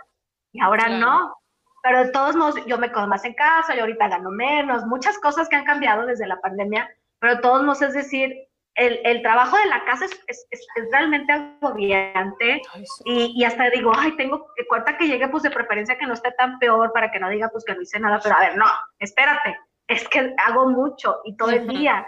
[0.53, 1.01] Y ahora Claro.
[1.01, 1.37] no.
[1.83, 5.18] Pero de todos modos, yo me quedo más en casa, yo ahorita gano menos, muchas
[5.18, 8.33] cosas que han cambiado desde la pandemia, pero de todos modos, es decir,
[8.77, 13.03] el, el trabajo de la casa es, es, es- es realmente agobiante Ay, sí.
[13.05, 16.15] y, y hasta digo, ay, tengo que cuenta que llegue, pues de preferencia que no
[16.15, 18.57] esté tan peor para que no diga, pues que no hice nada, pero a ver,
[18.57, 18.67] no,
[18.99, 19.59] espérate,
[19.89, 22.07] es que hago mucho y todo el día,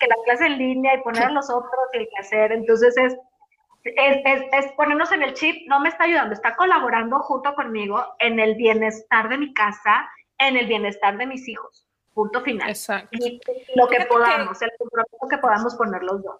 [0.00, 2.96] que la clase en línea y poner a los otros y el que hacer, entonces
[2.96, 3.16] es,
[3.84, 8.04] es, es, es ponernos en el chip, no me está ayudando, está colaborando junto conmigo
[8.18, 11.87] en el bienestar de mi casa, en el bienestar de mis hijos,
[12.18, 12.68] punto final.
[12.68, 13.08] Exacto.
[13.12, 13.40] Y
[13.76, 16.36] lo que Fíjate que- podamos, el compromiso que podamos poner los dos.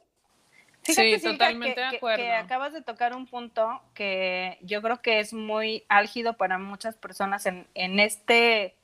[0.82, 2.24] Fíjate, Sí, totalmente que, de que- acuerdo.
[2.24, 6.96] que acabas de tocar un punto que yo creo que es muy álgido para muchas
[6.96, 8.74] personas en, en este,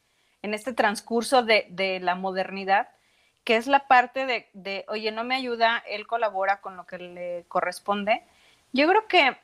[0.43, 2.89] en este transcurso de, de la modernidad,
[3.43, 6.99] que es la parte de, de, oye, no me ayuda, él colabora con lo que
[6.99, 8.23] le corresponde.
[8.73, 9.37] Yo creo que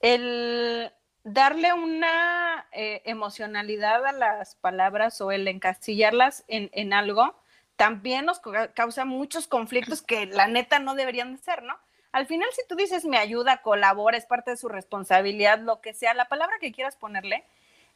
[0.00, 0.92] el
[1.24, 7.34] darle una eh, emocionalidad a las palabras o el encasillarlas en, en algo
[7.76, 11.78] también nos ca- causa muchos conflictos que la neta no deberían de ser, ¿no?
[12.12, 15.94] Al final, si tú dices me ayuda, colabora, es parte de su responsabilidad, lo que
[15.94, 17.44] sea, la palabra que quieras ponerle,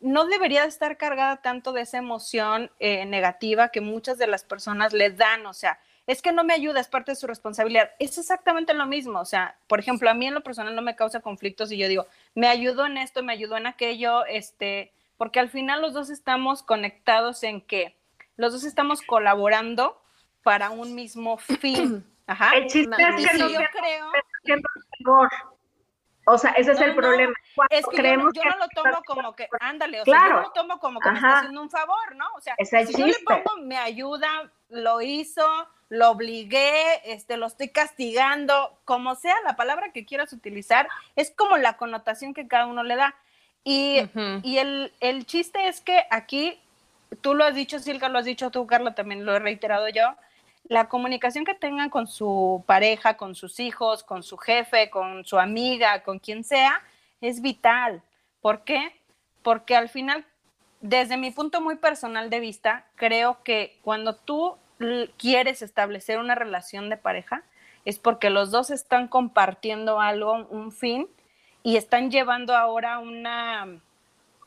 [0.01, 4.93] no debería estar cargada tanto de esa emoción eh, negativa que muchas de las personas
[4.93, 7.91] le dan, o sea, es que no me ayuda, es parte de su responsabilidad.
[7.99, 10.97] Es exactamente lo mismo, o sea, por ejemplo, a mí en lo personal no me
[10.97, 15.41] causa conflictos y yo digo, me ayudó en esto, me ayudó en aquello, este, porque
[15.41, 17.97] al final los dos estamos conectados en que
[18.37, 20.01] los dos estamos colaborando
[20.43, 22.07] para un mismo fin.
[22.27, 22.57] Ajá.
[22.57, 24.11] El chiste es que no yo creo...
[26.29, 27.33] O sea, ese es el problema.
[27.71, 30.79] es que yo, no, lo tomo como que, ándale, o sea, yo no lo tomo
[30.81, 32.27] como que me está haciendo un favor, ¿no?
[32.37, 35.47] O sea, si yo le pongo, me ayuda, lo hizo,
[35.89, 41.57] lo obligué, este, lo estoy castigando, como sea la palabra que quieras utilizar, es como
[41.57, 43.15] la connotación que cada uno le da.
[43.63, 44.01] Y,
[44.43, 46.61] y el, el, chiste es que aquí,
[47.21, 50.15] tú lo has dicho, Silka, lo has dicho tú, Carla, también lo he reiterado yo,
[50.69, 55.39] la comunicación que tengan con su pareja, con sus hijos, con su jefe, con su
[55.39, 56.81] amiga, con quien sea,
[57.21, 58.03] es vital.
[58.41, 58.93] ¿Por qué?
[59.43, 60.25] Porque al final,
[60.81, 64.57] desde mi punto muy personal de vista, creo que cuando tú
[65.17, 67.43] quieres establecer una relación de pareja,
[67.85, 71.09] es porque los dos están compartiendo algo, un fin,
[71.63, 73.81] y están llevando ahora una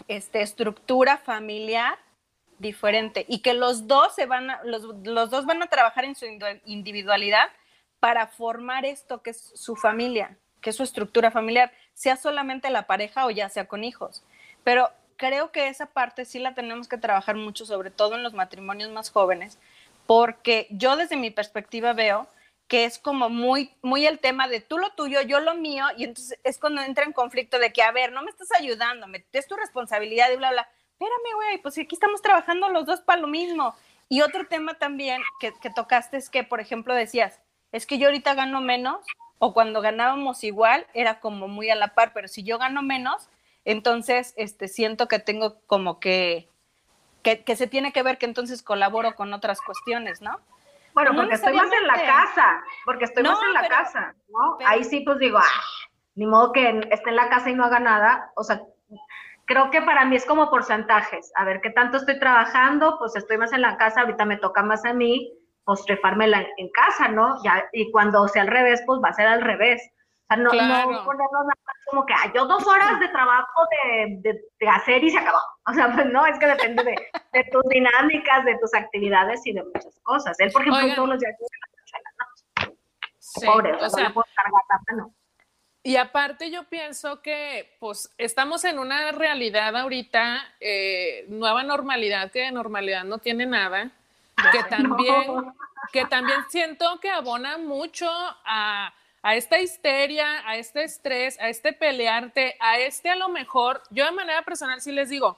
[0.08, 1.98] este, estructura familiar
[2.60, 6.26] diferente y que los dos se van los, los dos van a trabajar en su
[6.66, 7.48] individualidad
[8.00, 12.88] para formar esto que es su familia, que es su estructura familiar, sea solamente la
[12.88, 14.24] pareja o ya sea con hijos.
[14.64, 18.34] Pero creo que esa parte sí la tenemos que trabajar mucho, sobre todo en los
[18.34, 19.60] matrimonios más jóvenes,
[20.10, 22.28] porque yo desde mi perspectiva veo
[22.68, 26.04] que es como muy, muy el tema de tú lo tuyo, yo lo mío, y
[26.04, 29.48] entonces es cuando entra en conflicto de que, a ver, no me estás ayudando, es
[29.48, 33.28] tu responsabilidad y bla, bla espérame, güey, pues aquí estamos trabajando los dos para lo
[33.28, 33.76] mismo.
[34.10, 37.40] Y otro tema también que, tocaste es que, por ejemplo, decías,
[37.72, 39.06] es que yo ahorita gano menos,
[39.38, 43.30] o cuando ganábamos igual, era como muy a la par, pero si yo gano menos,
[43.64, 46.49] entonces este, siento que tengo como que,
[47.22, 50.40] que, se tiene que ver que entonces colaboro con otras cuestiones, ¿no?
[50.94, 54.58] Bueno, porque estoy más en la casa, porque estoy más en la casa, ¿no?
[54.66, 55.62] Ahí sí, pues digo, ah,
[56.16, 58.62] ni modo que esté en la casa y no haga nada, o sea,
[59.46, 61.32] creo que para mí es como porcentajes.
[61.36, 62.98] A ver, ¿qué tanto estoy trabajando?
[63.00, 65.34] Pues estoy más en la casa, ahorita me toca más a mí,
[65.66, 67.42] pues en casa, ¿no?
[67.44, 69.82] Ya, y cuando sea al revés, pues va a ser al revés.
[70.24, 71.46] O sea, no, no ponernos
[71.90, 75.40] como que yo dos horas de trabajo de, de, hacer y se acabó.
[75.68, 76.96] O sea, pues no, es que depende de,
[77.34, 80.40] de, tus dinámicas, de tus actividades y de muchas cosas.
[80.40, 81.36] Él, por ejemplo, todos los días
[83.20, 85.14] Sí, Pobre, o sea, no puedo cargar no.
[85.84, 92.42] Y aparte yo pienso que pues estamos en una realidad ahorita, eh, nueva normalidad, que
[92.42, 93.92] de normalidad no tiene nada,
[94.52, 95.54] que también,
[95.94, 101.74] que también siento que abona mucho a, a, esta histeria, a este estrés, a este
[101.74, 105.38] pelearte, a este a lo mejor, yo de manera personal sí les digo,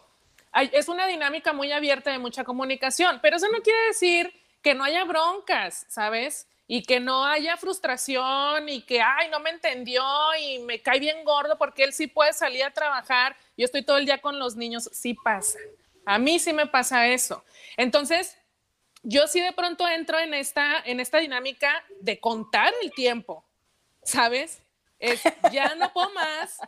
[0.53, 4.83] es una dinámica muy abierta de mucha comunicación, pero eso no quiere decir que no
[4.83, 6.47] haya broncas, ¿sabes?
[6.73, 10.01] y que no haya frustración y que, ay, no me entendió
[10.39, 13.97] y me cae bien gordo porque él sí puede salir a trabajar, yo estoy todo
[13.97, 15.59] el día con los niños, sí pasa.
[16.05, 17.43] A mí sí me pasa eso.
[17.75, 18.37] Entonces,
[19.03, 23.43] yo sí de pronto entro en esta, en esta dinámica de contar el tiempo,
[24.03, 24.61] ¿sabes?
[24.99, 26.59] Es, ya no puedo más,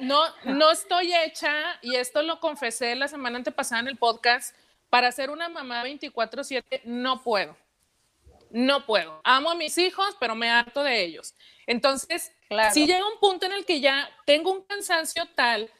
[0.00, 4.54] no, no estoy hecha, y esto lo confesé la semana antepasada en el podcast,
[4.90, 7.56] para ser una mamá 24/7 no puedo
[8.50, 9.20] no puedo.
[9.24, 11.34] Amo a mis hijos, pero me harto de ellos.
[11.66, 12.32] Entonces,
[12.72, 15.70] si llega un punto en el que ya tengo un cansancio tal,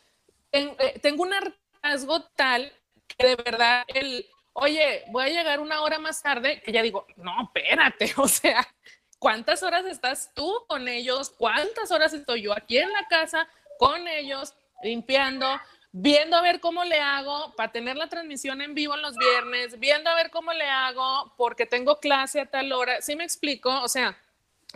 [0.53, 2.73] eh, tengo un hartazgo tal,
[3.07, 7.07] que de verdad el, oye, voy a llegar una hora más tarde, que ya digo,
[7.17, 8.67] no, espérate, o sea,
[9.19, 11.31] ¿cuántas horas estás tú con ellos?
[11.31, 13.49] ¿Cuántas horas estoy yo aquí en la casa
[13.79, 15.47] con ellos, limpiando?
[15.99, 20.11] viendo a ver cómo le hago para tener la transmisión en vivo los viernes, viendo
[20.11, 23.01] a ver cómo le hago porque tengo clase a tal hora.
[23.01, 23.71] ¿Sí me explico?
[23.83, 24.19] O sea,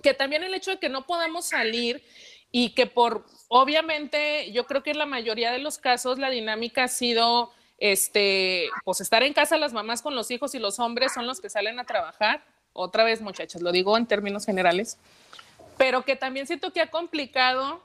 [0.02, 2.02] que también el hecho de que no podamos salir
[2.50, 6.84] y que por, obviamente, yo creo que en la mayoría de los casos la dinámica
[6.84, 11.12] ha sido, este, pues estar en casa las mamás con los hijos y los hombres
[11.12, 12.42] son los que salen a trabajar.
[12.72, 14.98] Otra vez, muchachas, lo digo en términos generales,
[15.76, 17.82] pero que también siento que ha complicado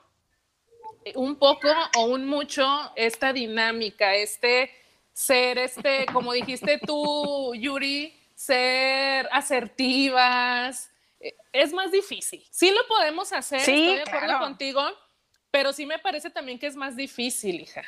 [1.14, 4.70] un poco o un mucho esta dinámica, este
[5.12, 10.90] ser, este, como dijiste tú, Yuri, ser asertivas,
[11.20, 12.44] eh, es más difícil.
[12.50, 14.82] Sí lo podemos hacer, estoy de acuerdo contigo,
[15.50, 17.82] pero sí me parece también que es más difícil, hija.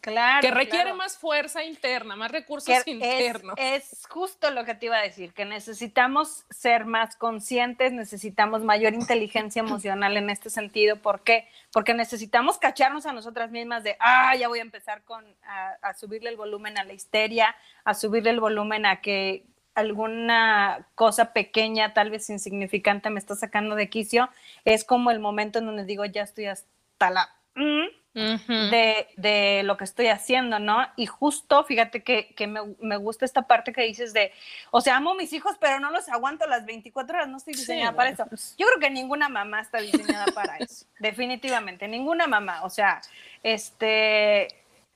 [0.00, 0.40] Claro.
[0.40, 0.96] Que requiere claro.
[0.96, 3.54] más fuerza interna, más recursos que es, internos.
[3.58, 8.94] es justo lo que te iba a decir, que necesitamos ser más conscientes, necesitamos mayor
[8.94, 10.96] inteligencia emocional en este sentido.
[10.96, 11.48] ¿Por qué?
[11.72, 15.94] Porque necesitamos cacharnos a nosotras mismas de, ah, ya voy a empezar con, a, a
[15.94, 19.44] subirle el volumen a la histeria, a subirle el volumen a que
[19.74, 24.30] alguna cosa pequeña, tal vez insignificante, me está sacando de quicio.
[24.64, 27.28] Es como el momento en donde digo, ya estoy hasta la...
[27.54, 30.84] mm, de, de lo que estoy haciendo, ¿no?
[30.96, 34.32] Y justo, fíjate que, que me, me gusta esta parte que dices de,
[34.72, 37.54] o sea, amo a mis hijos, pero no los aguanto las 24 horas, no estoy
[37.54, 38.56] Sí, diseñada para bueno, eso.
[38.58, 43.00] Yo creo que ninguna mamá está diseñada para eso, definitivamente, ninguna mamá, o sea,
[43.42, 44.48] este,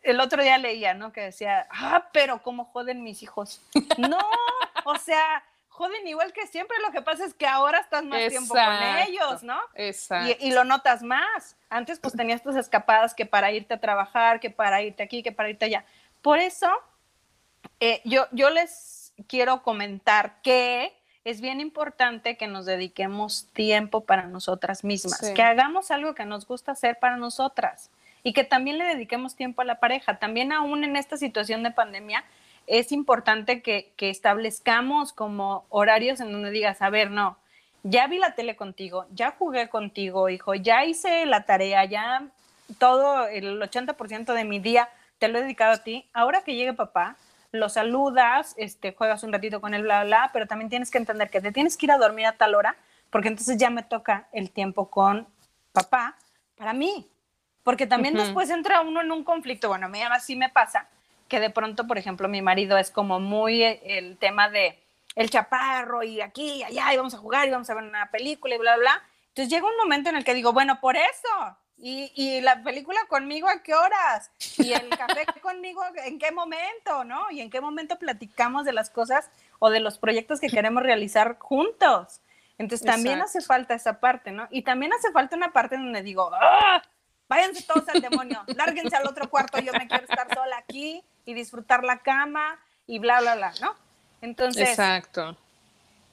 [0.03, 1.13] el otro día leía, ¿no?
[1.13, 3.63] Que decía, ah, pero cómo joden mis hijos.
[3.97, 4.19] No,
[4.85, 5.43] o sea,
[5.75, 9.43] joden igual que siempre, lo que pasa es que ahora estás más tiempo con ellos,
[9.43, 9.59] ¿no?
[9.75, 10.37] Exacto.
[10.41, 11.57] Y, y lo notas más.
[11.69, 15.33] Antes pues tenías tus escapadas que para irte a trabajar, que para irte aquí, que
[15.33, 15.85] para irte allá.
[16.23, 16.71] Por eso
[17.81, 24.27] eh, yo, yo les quiero comentar que es bien importante que nos dediquemos tiempo para
[24.27, 25.35] nosotras mismas, Sí.
[25.35, 27.91] que hagamos algo que nos gusta hacer para nosotras
[28.23, 30.19] y que también le dediquemos tiempo a la pareja.
[30.19, 32.25] También aún en esta situación de pandemia
[32.67, 37.39] es importante que, que establezcamos como horarios en donde digas, a ver, no,
[37.83, 42.27] ya vi la tele contigo, ya jugué contigo, hijo, ya hice la tarea, ya
[42.79, 44.89] todo el 80% de mi día
[45.19, 46.09] te lo he dedicado a ti.
[46.13, 47.17] Ahora que llegue papá,
[47.53, 50.99] lo saludas, este, juegas un ratito con él, bla, bla, bla, pero también tienes que
[50.99, 52.77] entender que te tienes que ir a dormir a tal hora,
[53.11, 55.29] porque entonces ya me toca el tiempo con
[55.73, 56.17] papá
[56.57, 57.09] para mí.
[57.63, 60.89] Porque también después entra uno en un conflicto, bueno, a mí así me pasa,
[61.35, 64.79] que de pronto, por ejemplo, mi marido es como muy eh, el tema de
[65.17, 68.09] el chaparro y aquí y allá y vamos a jugar y vamos a ver una
[68.13, 69.03] película y bla, bla.
[69.31, 71.57] Entonces llega un momento en el que digo, bueno, por eso.
[71.77, 74.31] Y, y la película conmigo a qué horas?
[74.59, 77.29] Y el café conmigo en qué momento, ¿no?
[77.33, 79.29] Y en qué momento platicamos de las cosas
[79.59, 82.21] o de los proyectos que queremos realizar juntos.
[82.59, 83.39] Entonces también Exacto.
[83.39, 84.47] hace falta esa parte, ¿no?
[84.51, 86.81] Y también hace falta una parte donde digo, ¡ah!
[87.29, 91.35] Váyanse todos al demonio, lárguense al otro cuarto, yo me quiero estar sola aquí y
[91.35, 93.75] disfrutar la cama y bla, bla, bla, ¿no?
[94.21, 95.37] Entonces, Exacto.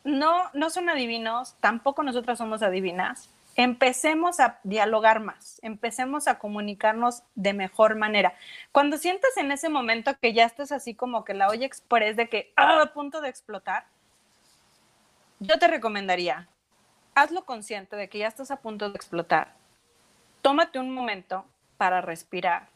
[0.03, 3.29] no, no son adivinos, tampoco nosotras somos adivinas.
[3.57, 8.33] Empecemos a dialogar más, empecemos a comunicarnos de mejor manera.
[8.71, 12.29] Cuando sientas en ese momento que ya estás así como que la olla express de
[12.29, 13.85] que ah, a punto de explotar,
[15.39, 16.47] yo te recomendaría,
[17.13, 19.53] hazlo consciente de que ya estás a punto de explotar.
[20.41, 21.45] Tómate un momento
[21.77, 22.69] para respirar,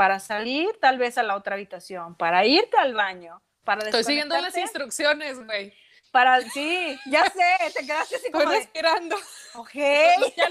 [0.00, 4.34] para salir tal vez a la otra habitación, para irte al baño, para Estoy siguiendo
[4.40, 5.74] las instrucciones, güey.
[6.10, 9.14] para sí, ya sé, te quedaste así Estoy como de, respirando.
[9.56, 9.74] ok,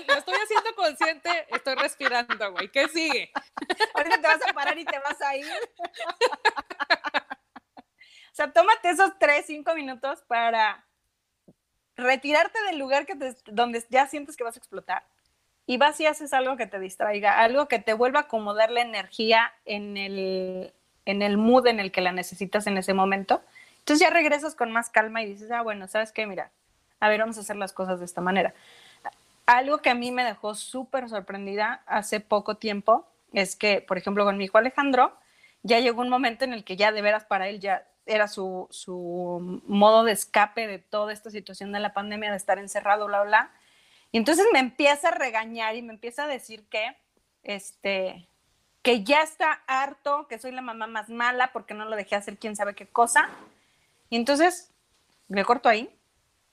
[0.07, 2.69] lo estoy haciendo consciente, estoy respirando, güey.
[2.69, 3.31] ¿Qué sigue?
[3.95, 5.51] ahorita te vas a parar y te vas a ir.
[8.31, 10.87] O sea, tómate esos tres, cinco minutos para
[11.95, 15.03] retirarte del lugar que te- donde ya sientes que vas a explotar
[15.69, 18.81] y vas y haces algo que te distraiga, algo que te vuelva a acomodar la
[18.81, 20.73] energía en el,
[21.05, 23.43] en el mood en el que la necesitas en ese momento.
[23.77, 26.25] Entonces ya regresas con más calma y dices, ah, bueno, ¿sabes qué?
[26.25, 26.49] Mira,
[26.99, 28.55] a ver, vamos a hacer las cosas de esta manera.
[29.45, 34.25] Algo que a mí me dejó súper sorprendida hace poco tiempo es que, por ejemplo,
[34.25, 35.13] con mi hijo Alejandro,
[35.61, 38.67] ya llegó un momento en el que ya de veras para él ya era su,
[38.71, 43.21] su modo de escape de toda esta situación de la pandemia, de estar encerrado, bla,
[43.21, 43.51] bla.
[44.11, 46.95] Y entonces me empieza a regañar y me empieza a decir que,
[47.43, 48.27] este,
[48.81, 52.37] que ya está harto, que soy la mamá más mala porque no lo dejé hacer
[52.37, 53.29] quién sabe qué cosa.
[54.09, 54.71] Y entonces,
[55.27, 55.89] le corto ahí.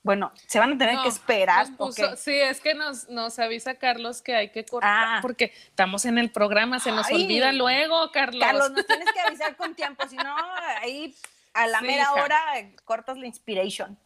[0.02, 1.68] Bueno, se van a tener No, que esperar.
[1.70, 2.16] nos ¿o puso- qué?
[2.16, 5.18] Sí, es que nos, nos avisa Carlos que hay que cortar Ah.
[5.20, 7.24] porque estamos en el programa, se nos Ay.
[7.24, 8.40] olvida luego, Carlos.
[8.40, 10.36] Carlos, nos tienes que avisar con tiempo, si no,
[10.80, 11.12] ahí
[11.56, 12.12] a la Sí, mera hija.
[12.12, 12.40] hora
[12.84, 13.98] cortas la inspiration.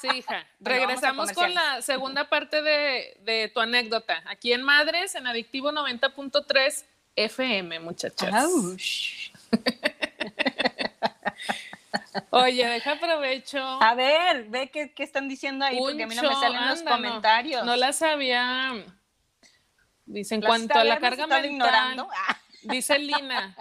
[0.00, 0.46] Sí, hija.
[0.60, 4.22] Regresamos con la segunda parte de, de tu anécdota.
[4.26, 6.84] Aquí en Madres, en Adictivo 90.3
[7.16, 8.30] FM, muchachas.
[12.30, 13.58] Oye, deja aprovecho.
[13.58, 16.78] A ver, ve qué, qué están diciendo ahí, porque a mí no me salen los
[16.80, 17.64] anda, comentarios.
[17.64, 18.84] No, las había.
[20.04, 22.08] Dice, en cuanto a la carga mental, ignorando.
[22.62, 23.56] Dice Lina,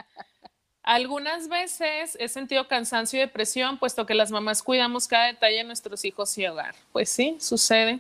[0.88, 5.64] algunas veces he sentido cansancio y depresión, puesto que las mamás cuidamos cada detalle de
[5.66, 6.76] nuestros hijos y hogar.
[6.94, 8.00] Pues sí, sucede.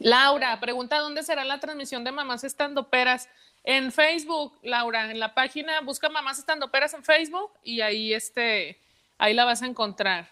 [0.00, 3.30] Laura, pregunta dónde será la transmisión de mamás estandoperas.
[3.64, 8.78] En Facebook, Laura, en la página, busca mamás estandoperas en Facebook y ahí este,
[9.16, 10.28] ahí la vas a encontrar.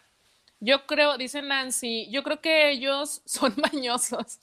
[0.60, 4.40] Yo creo, dice Nancy, yo creo que ellos son mañosos.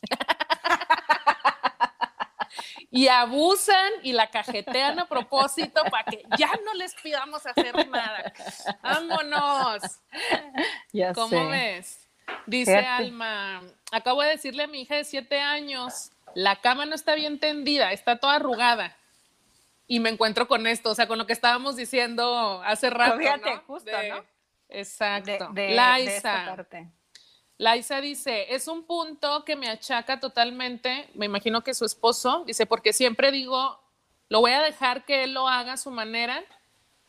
[2.92, 8.34] Y abusan y la cajetean a propósito para que ya no les pidamos hacer nada.
[8.82, 9.82] Vámonos.
[10.92, 12.08] Ya ¿Cómo ves?
[12.46, 17.16] Dice Alma, acabo de decirle a mi hija de siete años, la cama no está
[17.16, 18.96] bien tendida, está toda arrugada.
[19.88, 23.18] Y me encuentro con esto, o sea, con lo que estábamos diciendo hace rato.
[23.18, 24.24] Fíjate, justo, ¿no?
[24.70, 25.50] Exacto.
[25.54, 26.68] De, Laisa.
[27.60, 32.66] Laisa dice, es un punto que me achaca totalmente, me imagino que su esposo, dice,
[32.66, 33.78] porque siempre digo,
[34.30, 36.42] lo voy a dejar que él lo haga a su manera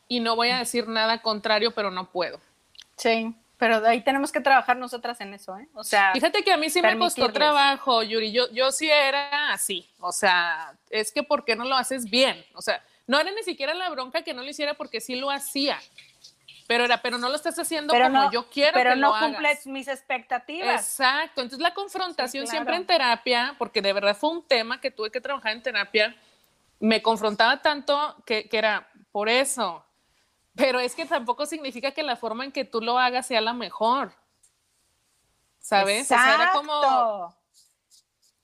[0.09, 2.41] y no voy a decir nada contrario, pero no puedo.
[2.97, 3.33] Sí.
[3.59, 5.69] Pero de ahí tenemos que trabajar nosotras en eso, ¿eh?
[5.73, 6.13] O sea.
[6.15, 8.33] Fíjate que a mí sí me costó trabajo, Yuri.
[8.33, 9.89] Yo, yo sí era así.
[10.01, 12.45] O sea, es que ¿por qué no lo haces bien?
[12.55, 15.31] O sea, no era ni siquiera la bronca que no lo hiciera porque sí lo
[15.31, 15.79] hacía.
[16.71, 19.31] Pero era, pero no lo estás haciendo como yo quiero pero que no lo hagas.
[19.33, 20.81] cumples mis expectativas.
[20.81, 21.41] Exacto.
[21.41, 25.21] Entonces la confrontación siempre en terapia, porque de verdad fue un tema que tuve que
[25.21, 26.17] trabajar en terapia,
[26.79, 29.85] me confrontaba tanto que, que era por eso
[30.55, 33.53] pero es que tampoco significa que la forma en que tú lo hagas sea la
[33.55, 34.13] mejor.
[35.59, 36.03] ¿Sabes?
[36.03, 36.23] Exacto.
[36.23, 37.37] O sea, era como.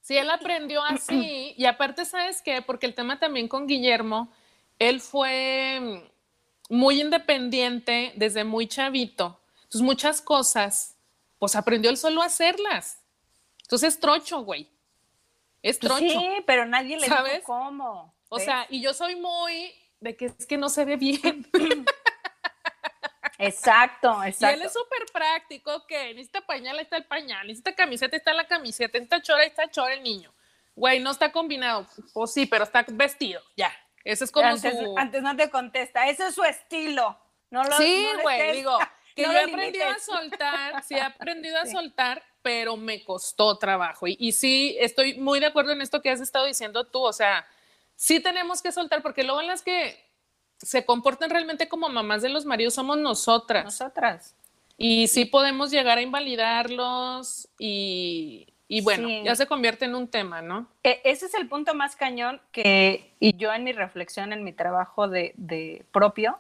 [0.01, 2.63] Si él aprendió así, y aparte, ¿sabes qué?
[2.63, 4.33] Porque el tema también con Guillermo,
[4.79, 6.11] él fue
[6.69, 9.41] muy independiente desde muy chavito.
[9.65, 10.97] Entonces, muchas cosas,
[11.39, 13.01] pues aprendió él solo a hacerlas.
[13.63, 14.71] Entonces, es trocho, güey.
[15.63, 16.21] Es pues trocho.
[16.21, 17.39] Sí, pero nadie le ¿sabes?
[17.39, 18.15] dijo cómo.
[18.29, 21.49] O sea, y yo soy muy de que es que no se ve bien.
[23.39, 24.57] Exacto, exacto.
[24.57, 28.47] Y él es súper práctico, que necesita pañal, está el pañal, necesita camiseta, está la
[28.47, 30.33] camiseta, necesita chora, está chora el niño.
[30.75, 31.87] Güey, no está combinado.
[32.13, 33.73] Pues sí, pero está vestido, ya.
[34.07, 34.97] Ese es como antes, su...
[34.97, 37.19] Antes no te contesta, ese es su estilo.
[37.51, 38.79] No lo, sí, güey, digo,
[39.17, 44.07] que yo he aprendido a soltar, sí he aprendido a soltar, pero me costó trabajo.
[44.07, 47.13] Y, y sí, estoy muy de acuerdo en esto que has estado diciendo tú, o
[47.13, 47.47] sea,
[47.97, 50.07] sí tenemos que soltar, porque luego en las que
[50.59, 53.65] se comportan realmente como mamás de los maridos somos nosotras.
[53.65, 54.37] Nosotras.
[54.79, 60.43] Y sí podemos llegar a invalidarlos y, y bueno, ya se convierte en un tema,
[60.43, 60.67] ¿no?
[60.83, 64.53] E, ese es el punto más cañón que, y yo en mi reflexión, en mi
[64.53, 66.39] trabajo de, de propio,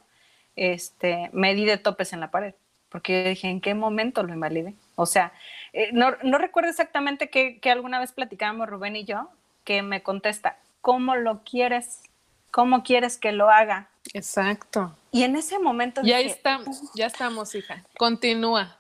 [0.57, 2.55] este, me di de topes en la pared,
[2.89, 4.74] porque yo dije, ¿en qué momento lo invalidé?
[4.97, 5.33] O sea,
[5.72, 9.31] eh, no, no, recuerdo exactamente que, que alguna vez platicábamos Rubén y yo,
[9.62, 12.03] que me contesta, ¿cómo lo quieres?
[12.51, 13.89] ¿Cómo quieres que lo haga?
[14.14, 14.97] Exacto.
[15.12, 17.85] Y en ese momento ya estamos, ya estamos, hija.
[17.99, 18.79] Continúa.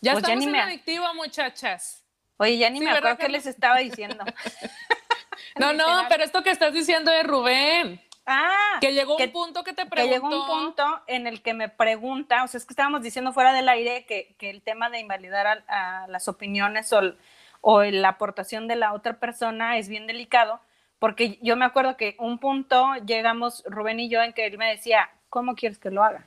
[0.00, 2.01] Ya pues estamos en adictivo, muchachas.
[2.42, 4.24] Oye, ya ni me acuerdo qué les estaba diciendo.
[5.60, 8.00] no, no, pero esto que estás diciendo de Rubén.
[8.26, 10.10] Ah, que llegó un punto que te preguntó.
[10.10, 13.32] Que llegó un punto en el que me pregunta, o sea, es que estábamos diciendo
[13.32, 17.14] fuera del aire que, que el tema de invalidar a, las opiniones o,
[17.60, 20.60] o la aportación de la otra persona es bien delicado,
[20.98, 24.68] porque yo me acuerdo que un punto llegamos Rubén y yo en que él me
[24.68, 26.26] decía, ¿cómo quieres que lo haga?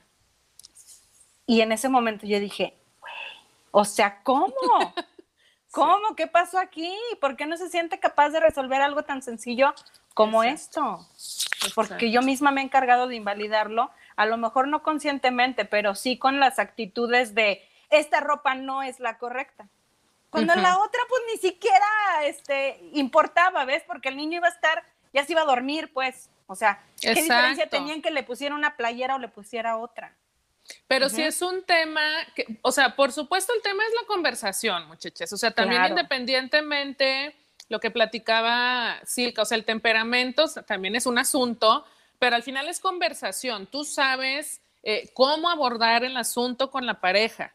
[1.46, 2.74] Y en ese momento yo dije,
[3.70, 4.54] o sea, ¿cómo?
[5.70, 6.14] ¿Cómo?
[6.16, 6.96] ¿Qué pasó aquí?
[7.20, 9.74] ¿Por qué no se siente capaz de resolver algo tan sencillo
[10.14, 11.06] como esto?
[11.74, 16.18] Porque yo misma me he encargado de invalidarlo, a lo mejor no conscientemente, pero sí
[16.18, 19.68] con las actitudes de, esta ropa no es la correcta.
[20.30, 21.86] Cuando la otra, pues ni siquiera
[22.24, 23.82] este, importaba, ¿ves?
[23.86, 26.28] Porque el niño iba a estar, ya se iba a dormir, pues.
[26.46, 30.14] O sea, ¿qué diferencia tenían que le pusiera una playera o le pusiera otra?
[30.88, 32.02] Pero si es un tema,
[32.34, 35.32] que, o sea, por supuesto el tema es la conversación, muchachas.
[35.32, 37.34] O sea, también independientemente
[37.68, 41.84] lo que platicaba Silka, o sea, el temperamento también es un asunto,
[42.18, 43.66] pero al final es conversación.
[43.66, 47.54] Tú sabes eh, cómo abordar el asunto con la pareja,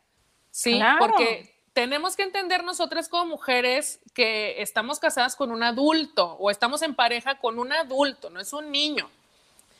[0.49, 0.81] ¿sí?
[0.99, 6.81] Porque tenemos que entender nosotras como mujeres que estamos casadas con un adulto o estamos
[6.81, 9.09] en pareja con un adulto, no es un niño.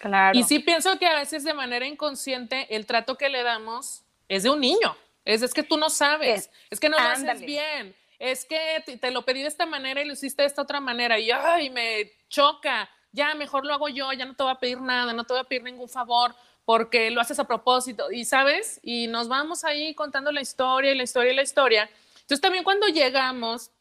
[0.02, 0.38] Claro.
[0.38, 4.44] Y sí pienso que a veces de manera inconsciente el trato que le damos es
[4.44, 4.98] de un niño.
[5.24, 9.12] Es, es que tú no sabes, es, que no lo haces bien, es que te,
[9.12, 12.12] lo pedí de esta manera y lo hiciste de esta otra manera y ay, me
[12.28, 12.90] choca.
[13.12, 15.42] Ya, mejor lo hago yo, ya no te voy a pedir nada, no te voy
[15.42, 16.34] a pedir ningún favor
[16.66, 20.96] porque lo haces a propósito, y sabes, y nos vamos ahí contando la historia y
[20.96, 21.90] la historia y la historia.
[22.14, 23.72] Entonces también cuando llegamos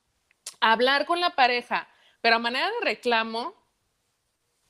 [0.60, 1.88] a hablar con la pareja,
[2.20, 3.54] pero a manera de reclamo,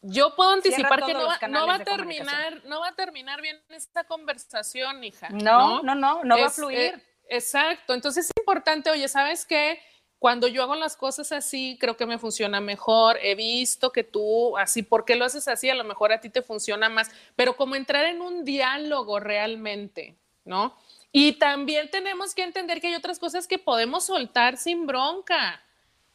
[0.03, 3.61] yo puedo anticipar que no va, no va a terminar, no va a terminar bien
[3.69, 5.29] esta conversación, hija.
[5.31, 6.79] No, no, no, no, va a fluir.
[6.79, 7.93] Eh, exacto.
[7.93, 9.81] Entonces es importante, oye, ¿sabes qué?
[10.19, 13.19] Cuando yo hago las cosas así, creo que me funciona mejor.
[13.23, 15.69] He visto que tú así, ¿por qué lo haces así?
[15.71, 20.17] A lo mejor a ti te funciona más, pero como entrar en un diálogo realmente,
[20.45, 20.77] ¿no?
[21.13, 25.63] Y también tenemos que entender que hay otras cosas que podemos soltar sin bronca.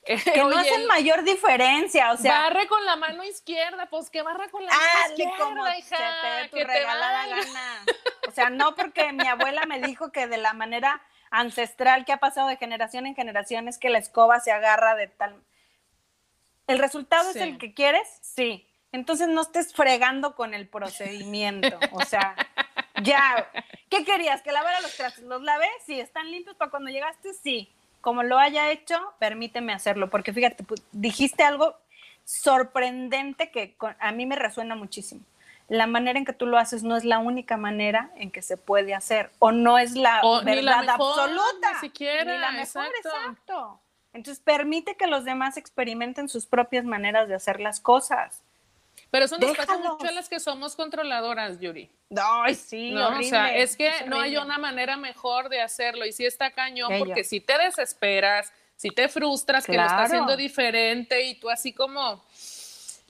[0.34, 2.43] que no hacen mayor diferencia, o sea.
[2.43, 5.97] Barre con la mano izquierda, pues que barra con la mano izquierda, como hija,
[6.43, 7.86] te tu regalada gana.
[8.28, 12.18] O sea, no porque mi abuela me dijo que de la manera ancestral que ha
[12.18, 15.41] pasado de generación en generación es que la escoba se agarra de tal.
[16.68, 18.08] ¿El resultado es el que quieres?
[18.22, 18.68] Sí.
[18.91, 21.78] Entonces no estés fregando con el procedimiento.
[21.91, 22.36] O sea,
[23.03, 23.49] ya.
[23.89, 24.41] ¿Qué querías?
[24.41, 25.24] ¿Que lavara los trastes?
[25.24, 25.70] ¿Los lavé?
[25.86, 25.99] Sí.
[25.99, 27.34] ¿Están limpios para cuando llegaste?
[27.34, 27.75] Sí.
[28.06, 30.12] Como lo haya hecho, permíteme hacerlo.
[30.12, 31.76] Porque fíjate, dijiste algo
[32.24, 35.26] sorprendente que a mí me resuena muchísimo
[35.68, 38.58] la manera en que tú lo haces no es la única manera en que se
[38.58, 41.74] puede hacer o no es la verdad absoluta.
[41.74, 43.82] Ni siquiera, ni la mejor, exacto.
[44.14, 48.43] Entonces permite que los demás experimenten sus propias maneras de hacer las cosas.
[49.12, 51.89] Pero eso nos pasa mucho a las que somos controladoras, Yuri.
[52.16, 56.12] Ay, sí, no, o sea, es que no hay una manera mejor de hacerlo y
[56.12, 61.24] sí está cañón porque si te desesperas, si te frustras que lo está haciendo diferente
[61.24, 62.24] y tú así como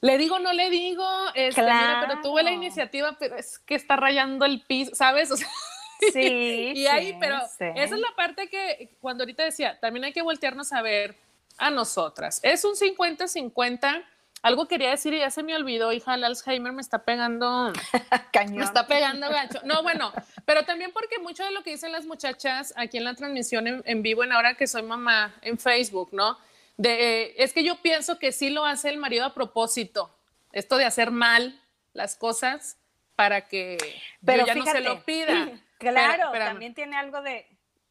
[0.01, 4.45] le digo, no le digo, este, pero tuve la iniciativa, pero es que está rayando
[4.45, 5.29] el piso, ¿sabes?
[6.13, 6.73] sí.
[6.75, 10.73] y ahí, pero esa es la parte que cuando ahorita decía, también hay que voltearnos
[10.73, 11.15] a ver
[11.57, 12.39] a nosotras.
[12.43, 14.05] Es un 50-50.
[14.45, 17.73] Algo quería decir y ya se me olvidó, hija, el Alzheimer me está pegando.
[18.31, 18.57] Cañón.
[18.57, 19.59] Me está pegando gacho.
[19.63, 20.13] No, bueno,
[20.45, 23.81] pero también porque mucho de lo que dicen las muchachas aquí en la transmisión en,
[23.87, 26.37] en vivo, en ahora que soy mamá en Facebook, ¿no?
[26.77, 30.15] es que yo pienso que sí lo hace el marido a propósito,
[30.51, 31.59] esto de hacer mal
[31.93, 32.77] las cosas
[33.15, 33.77] para que
[34.23, 35.49] pero ya no se lo pida.
[35.77, 37.47] Claro, también tiene algo de...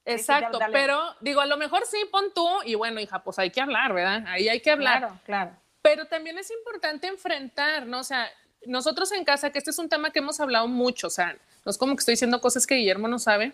[0.07, 3.61] Exacto, pero digo, a lo mejor sí pon tú y bueno, hija, pues hay que
[3.61, 4.25] hablar, ¿verdad?
[4.27, 4.99] Ahí hay que hablar.
[5.01, 5.64] Claro, claro.
[5.85, 8.01] Pero también es importante enfrentar, ¿no?
[8.01, 8.27] O sea,
[8.65, 11.71] nosotros en casa, que este es un tema que hemos hablado mucho, o sea, no
[11.71, 13.53] es como que estoy diciendo cosas que Guillermo no sabe,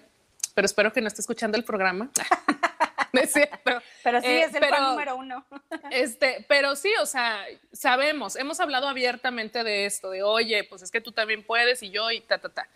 [0.55, 2.09] pero espero que no esté escuchando el programa.
[3.13, 5.45] Pero sí, eh, es el número uno.
[5.91, 10.93] este, pero sí, o sea, sabemos, hemos hablado abiertamente de esto, de oye, pues es
[10.93, 12.69] que tú también puedes y yo y ta, ta, ta.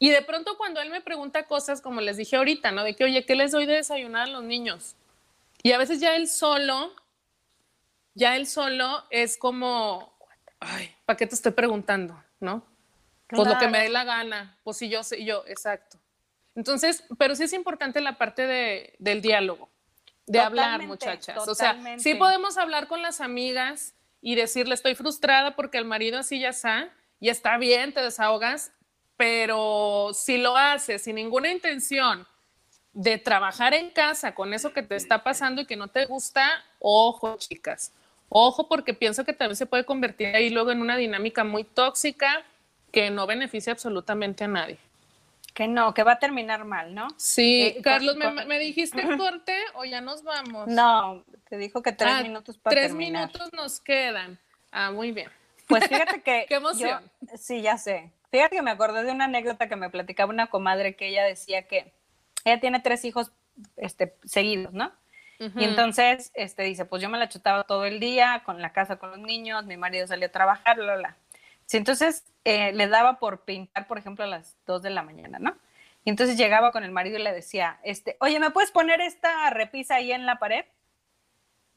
[0.00, 2.82] Y de pronto cuando él me pregunta cosas, como les dije ahorita, ¿no?
[2.82, 4.96] De que, oye, ¿qué les doy de desayunar a los niños?
[5.62, 6.92] Y a veces ya él solo,
[8.16, 10.12] ya él solo es como,
[10.58, 12.20] ay, ¿para qué te estoy preguntando?
[12.40, 12.64] ¿No?
[13.28, 15.98] Pues lo que me dé la gana, pues si yo sé, yo, exacto.
[16.54, 19.68] Entonces, pero sí es importante la parte de, del diálogo
[20.26, 21.46] de hablar, muchachas.
[21.46, 26.18] O sea, sí podemos hablar con las amigas y decirle estoy frustrada porque el marido
[26.18, 26.90] así ya está,
[27.20, 28.72] y está bien, te desahogas,
[29.16, 32.26] pero si lo haces sin ninguna intención
[32.92, 36.50] de trabajar en casa con eso que te está pasando y que no te gusta,
[36.78, 37.92] ojo, chicas.
[38.28, 42.44] Ojo, porque pienso que también se puede convertir ahí luego en una dinámica muy tóxica
[42.90, 44.78] que no beneficia absolutamente a nadie.
[45.54, 47.08] Que no, que va a terminar mal, ¿no?
[47.16, 48.16] Sí, eh, Carlos,
[48.46, 50.68] me, dijiste corte o ya nos vamos?
[50.68, 54.38] No, te dijo que tres ah, minutos para Tres minutos nos quedan.
[54.70, 55.30] Ah, muy bien.
[55.66, 56.44] Pues fíjate que...
[56.48, 57.10] ¡Qué emoción!
[57.38, 58.10] sí, ya sé.
[58.30, 61.62] Fíjate que me acordé de una anécdota que me platicaba una comadre que ella decía
[61.62, 61.92] que
[62.44, 63.32] ella tiene tres hijos
[63.76, 64.92] este, seguidos, ¿no?
[65.38, 68.96] Y entonces este, dice, pues yo me la chutaba todo el día con la casa,
[68.96, 71.16] con los niños, mi marido salía a trabajar, bla, bla.
[71.66, 75.38] Sí, entonces eh, le daba por pintar, por ejemplo, a las 2 de la mañana,
[75.38, 75.56] ¿no?
[76.04, 79.50] Y entonces llegaba con el marido y le decía, este, oye, ¿me puedes poner esta
[79.50, 80.64] repisa ahí en la pared?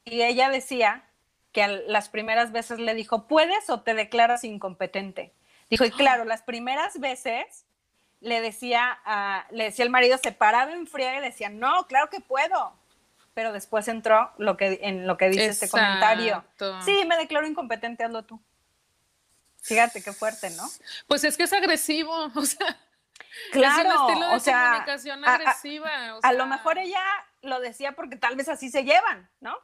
[0.04, 1.04] Y ella decía
[1.52, 5.32] que las primeras veces le dijo, ¿puedes o te declaras incompetente?
[5.68, 7.66] Dijo, y claro, las primeras veces
[8.20, 12.08] le decía, a, le decía el marido, se paraba en fría y decía, no, claro
[12.08, 12.79] que puedo.
[13.34, 16.44] Pero después entró lo que, en lo que dice este comentario.
[16.84, 18.40] Sí, me declaro incompetente, hazlo tú.
[19.62, 20.64] Fíjate qué fuerte, ¿no?
[21.06, 22.78] Pues es que es agresivo, o sea.
[23.52, 25.90] Claro, es un estilo de comunicación agresiva.
[26.22, 27.02] A, lo mejor ella
[27.42, 29.56] lo decía porque tal vez así se llevan, ¿no?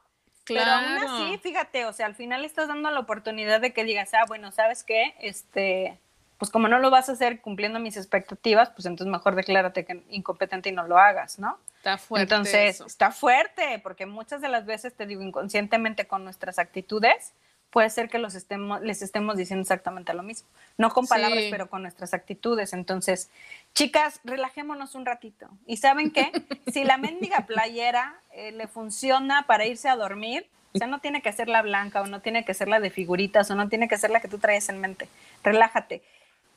[0.43, 0.71] Claro.
[0.85, 4.13] Pero aún así, fíjate, o sea, al final estás dando la oportunidad de que digas,
[4.13, 5.15] ah, bueno, ¿sabes qué?
[5.19, 5.99] Este,
[6.37, 10.03] pues como no lo vas a hacer cumpliendo mis expectativas, pues entonces mejor declárate que
[10.09, 11.59] incompetente y no lo hagas, ¿no?
[11.87, 12.23] Está fuerte.
[12.23, 17.33] Entonces, está fuerte, porque muchas de las veces, te digo, inconscientemente con nuestras actitudes,
[17.69, 20.49] puede ser que los estemos, les estemos diciendo exactamente lo mismo.
[20.77, 22.73] No con palabras, pero con nuestras actitudes.
[22.73, 23.29] Entonces,
[23.73, 25.47] chicas, relajémonos un ratito.
[25.65, 26.31] ¿Y saben qué?
[26.73, 31.21] si la mendiga playera eh, le funciona para irse a dormir, o sea, no tiene
[31.21, 33.87] que ser la blanca o no tiene que ser la de figuritas o no tiene
[33.87, 35.07] que ser la que tú traes en mente.
[35.41, 36.03] Relájate.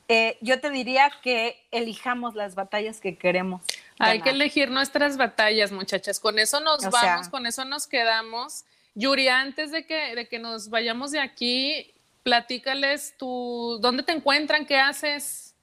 [0.07, 3.61] Eh, yo te diría que elijamos las batallas que queremos.
[4.01, 6.19] Hay que elegir nuestras batallas, muchachas.
[6.19, 8.65] Con eso nos vamos, con eso nos quedamos.
[8.95, 11.93] Yuri, antes de que, de que nos vayamos de aquí,
[12.23, 14.65] platícales tú, ¿dónde te encuentran?
[14.65, 15.55] ¿Qué haces?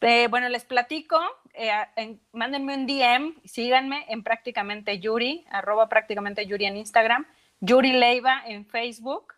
[0.00, 1.20] Eh, bueno, les platico,
[1.54, 1.70] eh,
[2.32, 7.26] mándenme un DM, síganme en prácticamente Yuri, arroba prácticamente Yuri en Instagram.
[7.60, 9.34] Yuri Leiva en Facebook.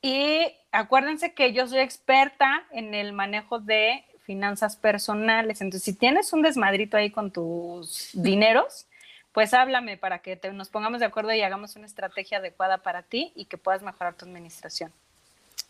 [0.00, 0.40] Y
[0.70, 5.60] acuérdense que yo soy experta en el manejo de finanzas personales.
[5.62, 8.86] Entonces, si tienes un desmadrito ahí con tus dineros,
[9.32, 13.32] pues háblame para que nos pongamos de acuerdo y hagamos una estrategia adecuada para ti
[13.34, 14.92] y que puedas mejorar tu administración.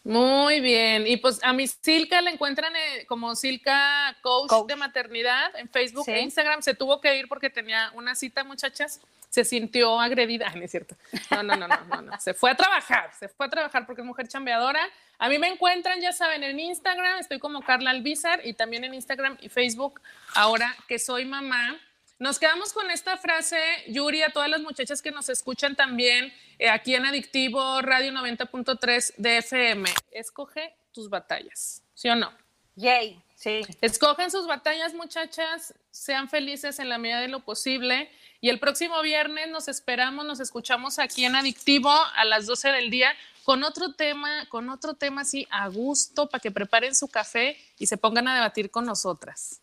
[0.07, 1.05] Muy bien.
[1.05, 6.09] Y pues a mi Silka la encuentran eh, como Silka Coach, de Maternidad en Facebook
[6.09, 6.63] e Instagram.
[6.63, 9.01] Se tuvo que ir porque tenía una cita, muchachas.
[9.31, 10.49] Se sintió agredida.
[10.55, 10.95] no es cierto.
[11.33, 13.11] No, no, no, no, no, Se fue a trabajar.
[13.19, 14.81] Se fue a trabajar porque es mujer chambeadora.
[15.19, 17.19] A mí me encuentran, ya saben, en Instagram.
[17.19, 20.01] Estoy como Carla Albizar y también en Instagram y Facebook.
[20.35, 21.81] Ahora que soy mamá
[22.19, 23.59] nos quedamos con esta frase,
[23.89, 29.15] Yuri, a todas las muchachas que nos escuchan también eh, aquí en Adictivo Radio 90.3
[29.17, 29.91] de FM.
[30.13, 32.33] Escoge tus batallas, ¿sí o no?
[32.77, 33.61] Yay, sí.
[33.83, 38.11] Escogen sus batallas, muchachas, sean felices en la medida de lo posible.
[38.41, 42.91] Y el próximo viernes nos esperamos, nos escuchamos aquí en Adictivo a las 12 del
[42.91, 43.13] día
[43.45, 47.87] con otro tema, con otro tema así a gusto para que preparen su café y
[47.87, 49.61] se pongan a debatir con nosotras.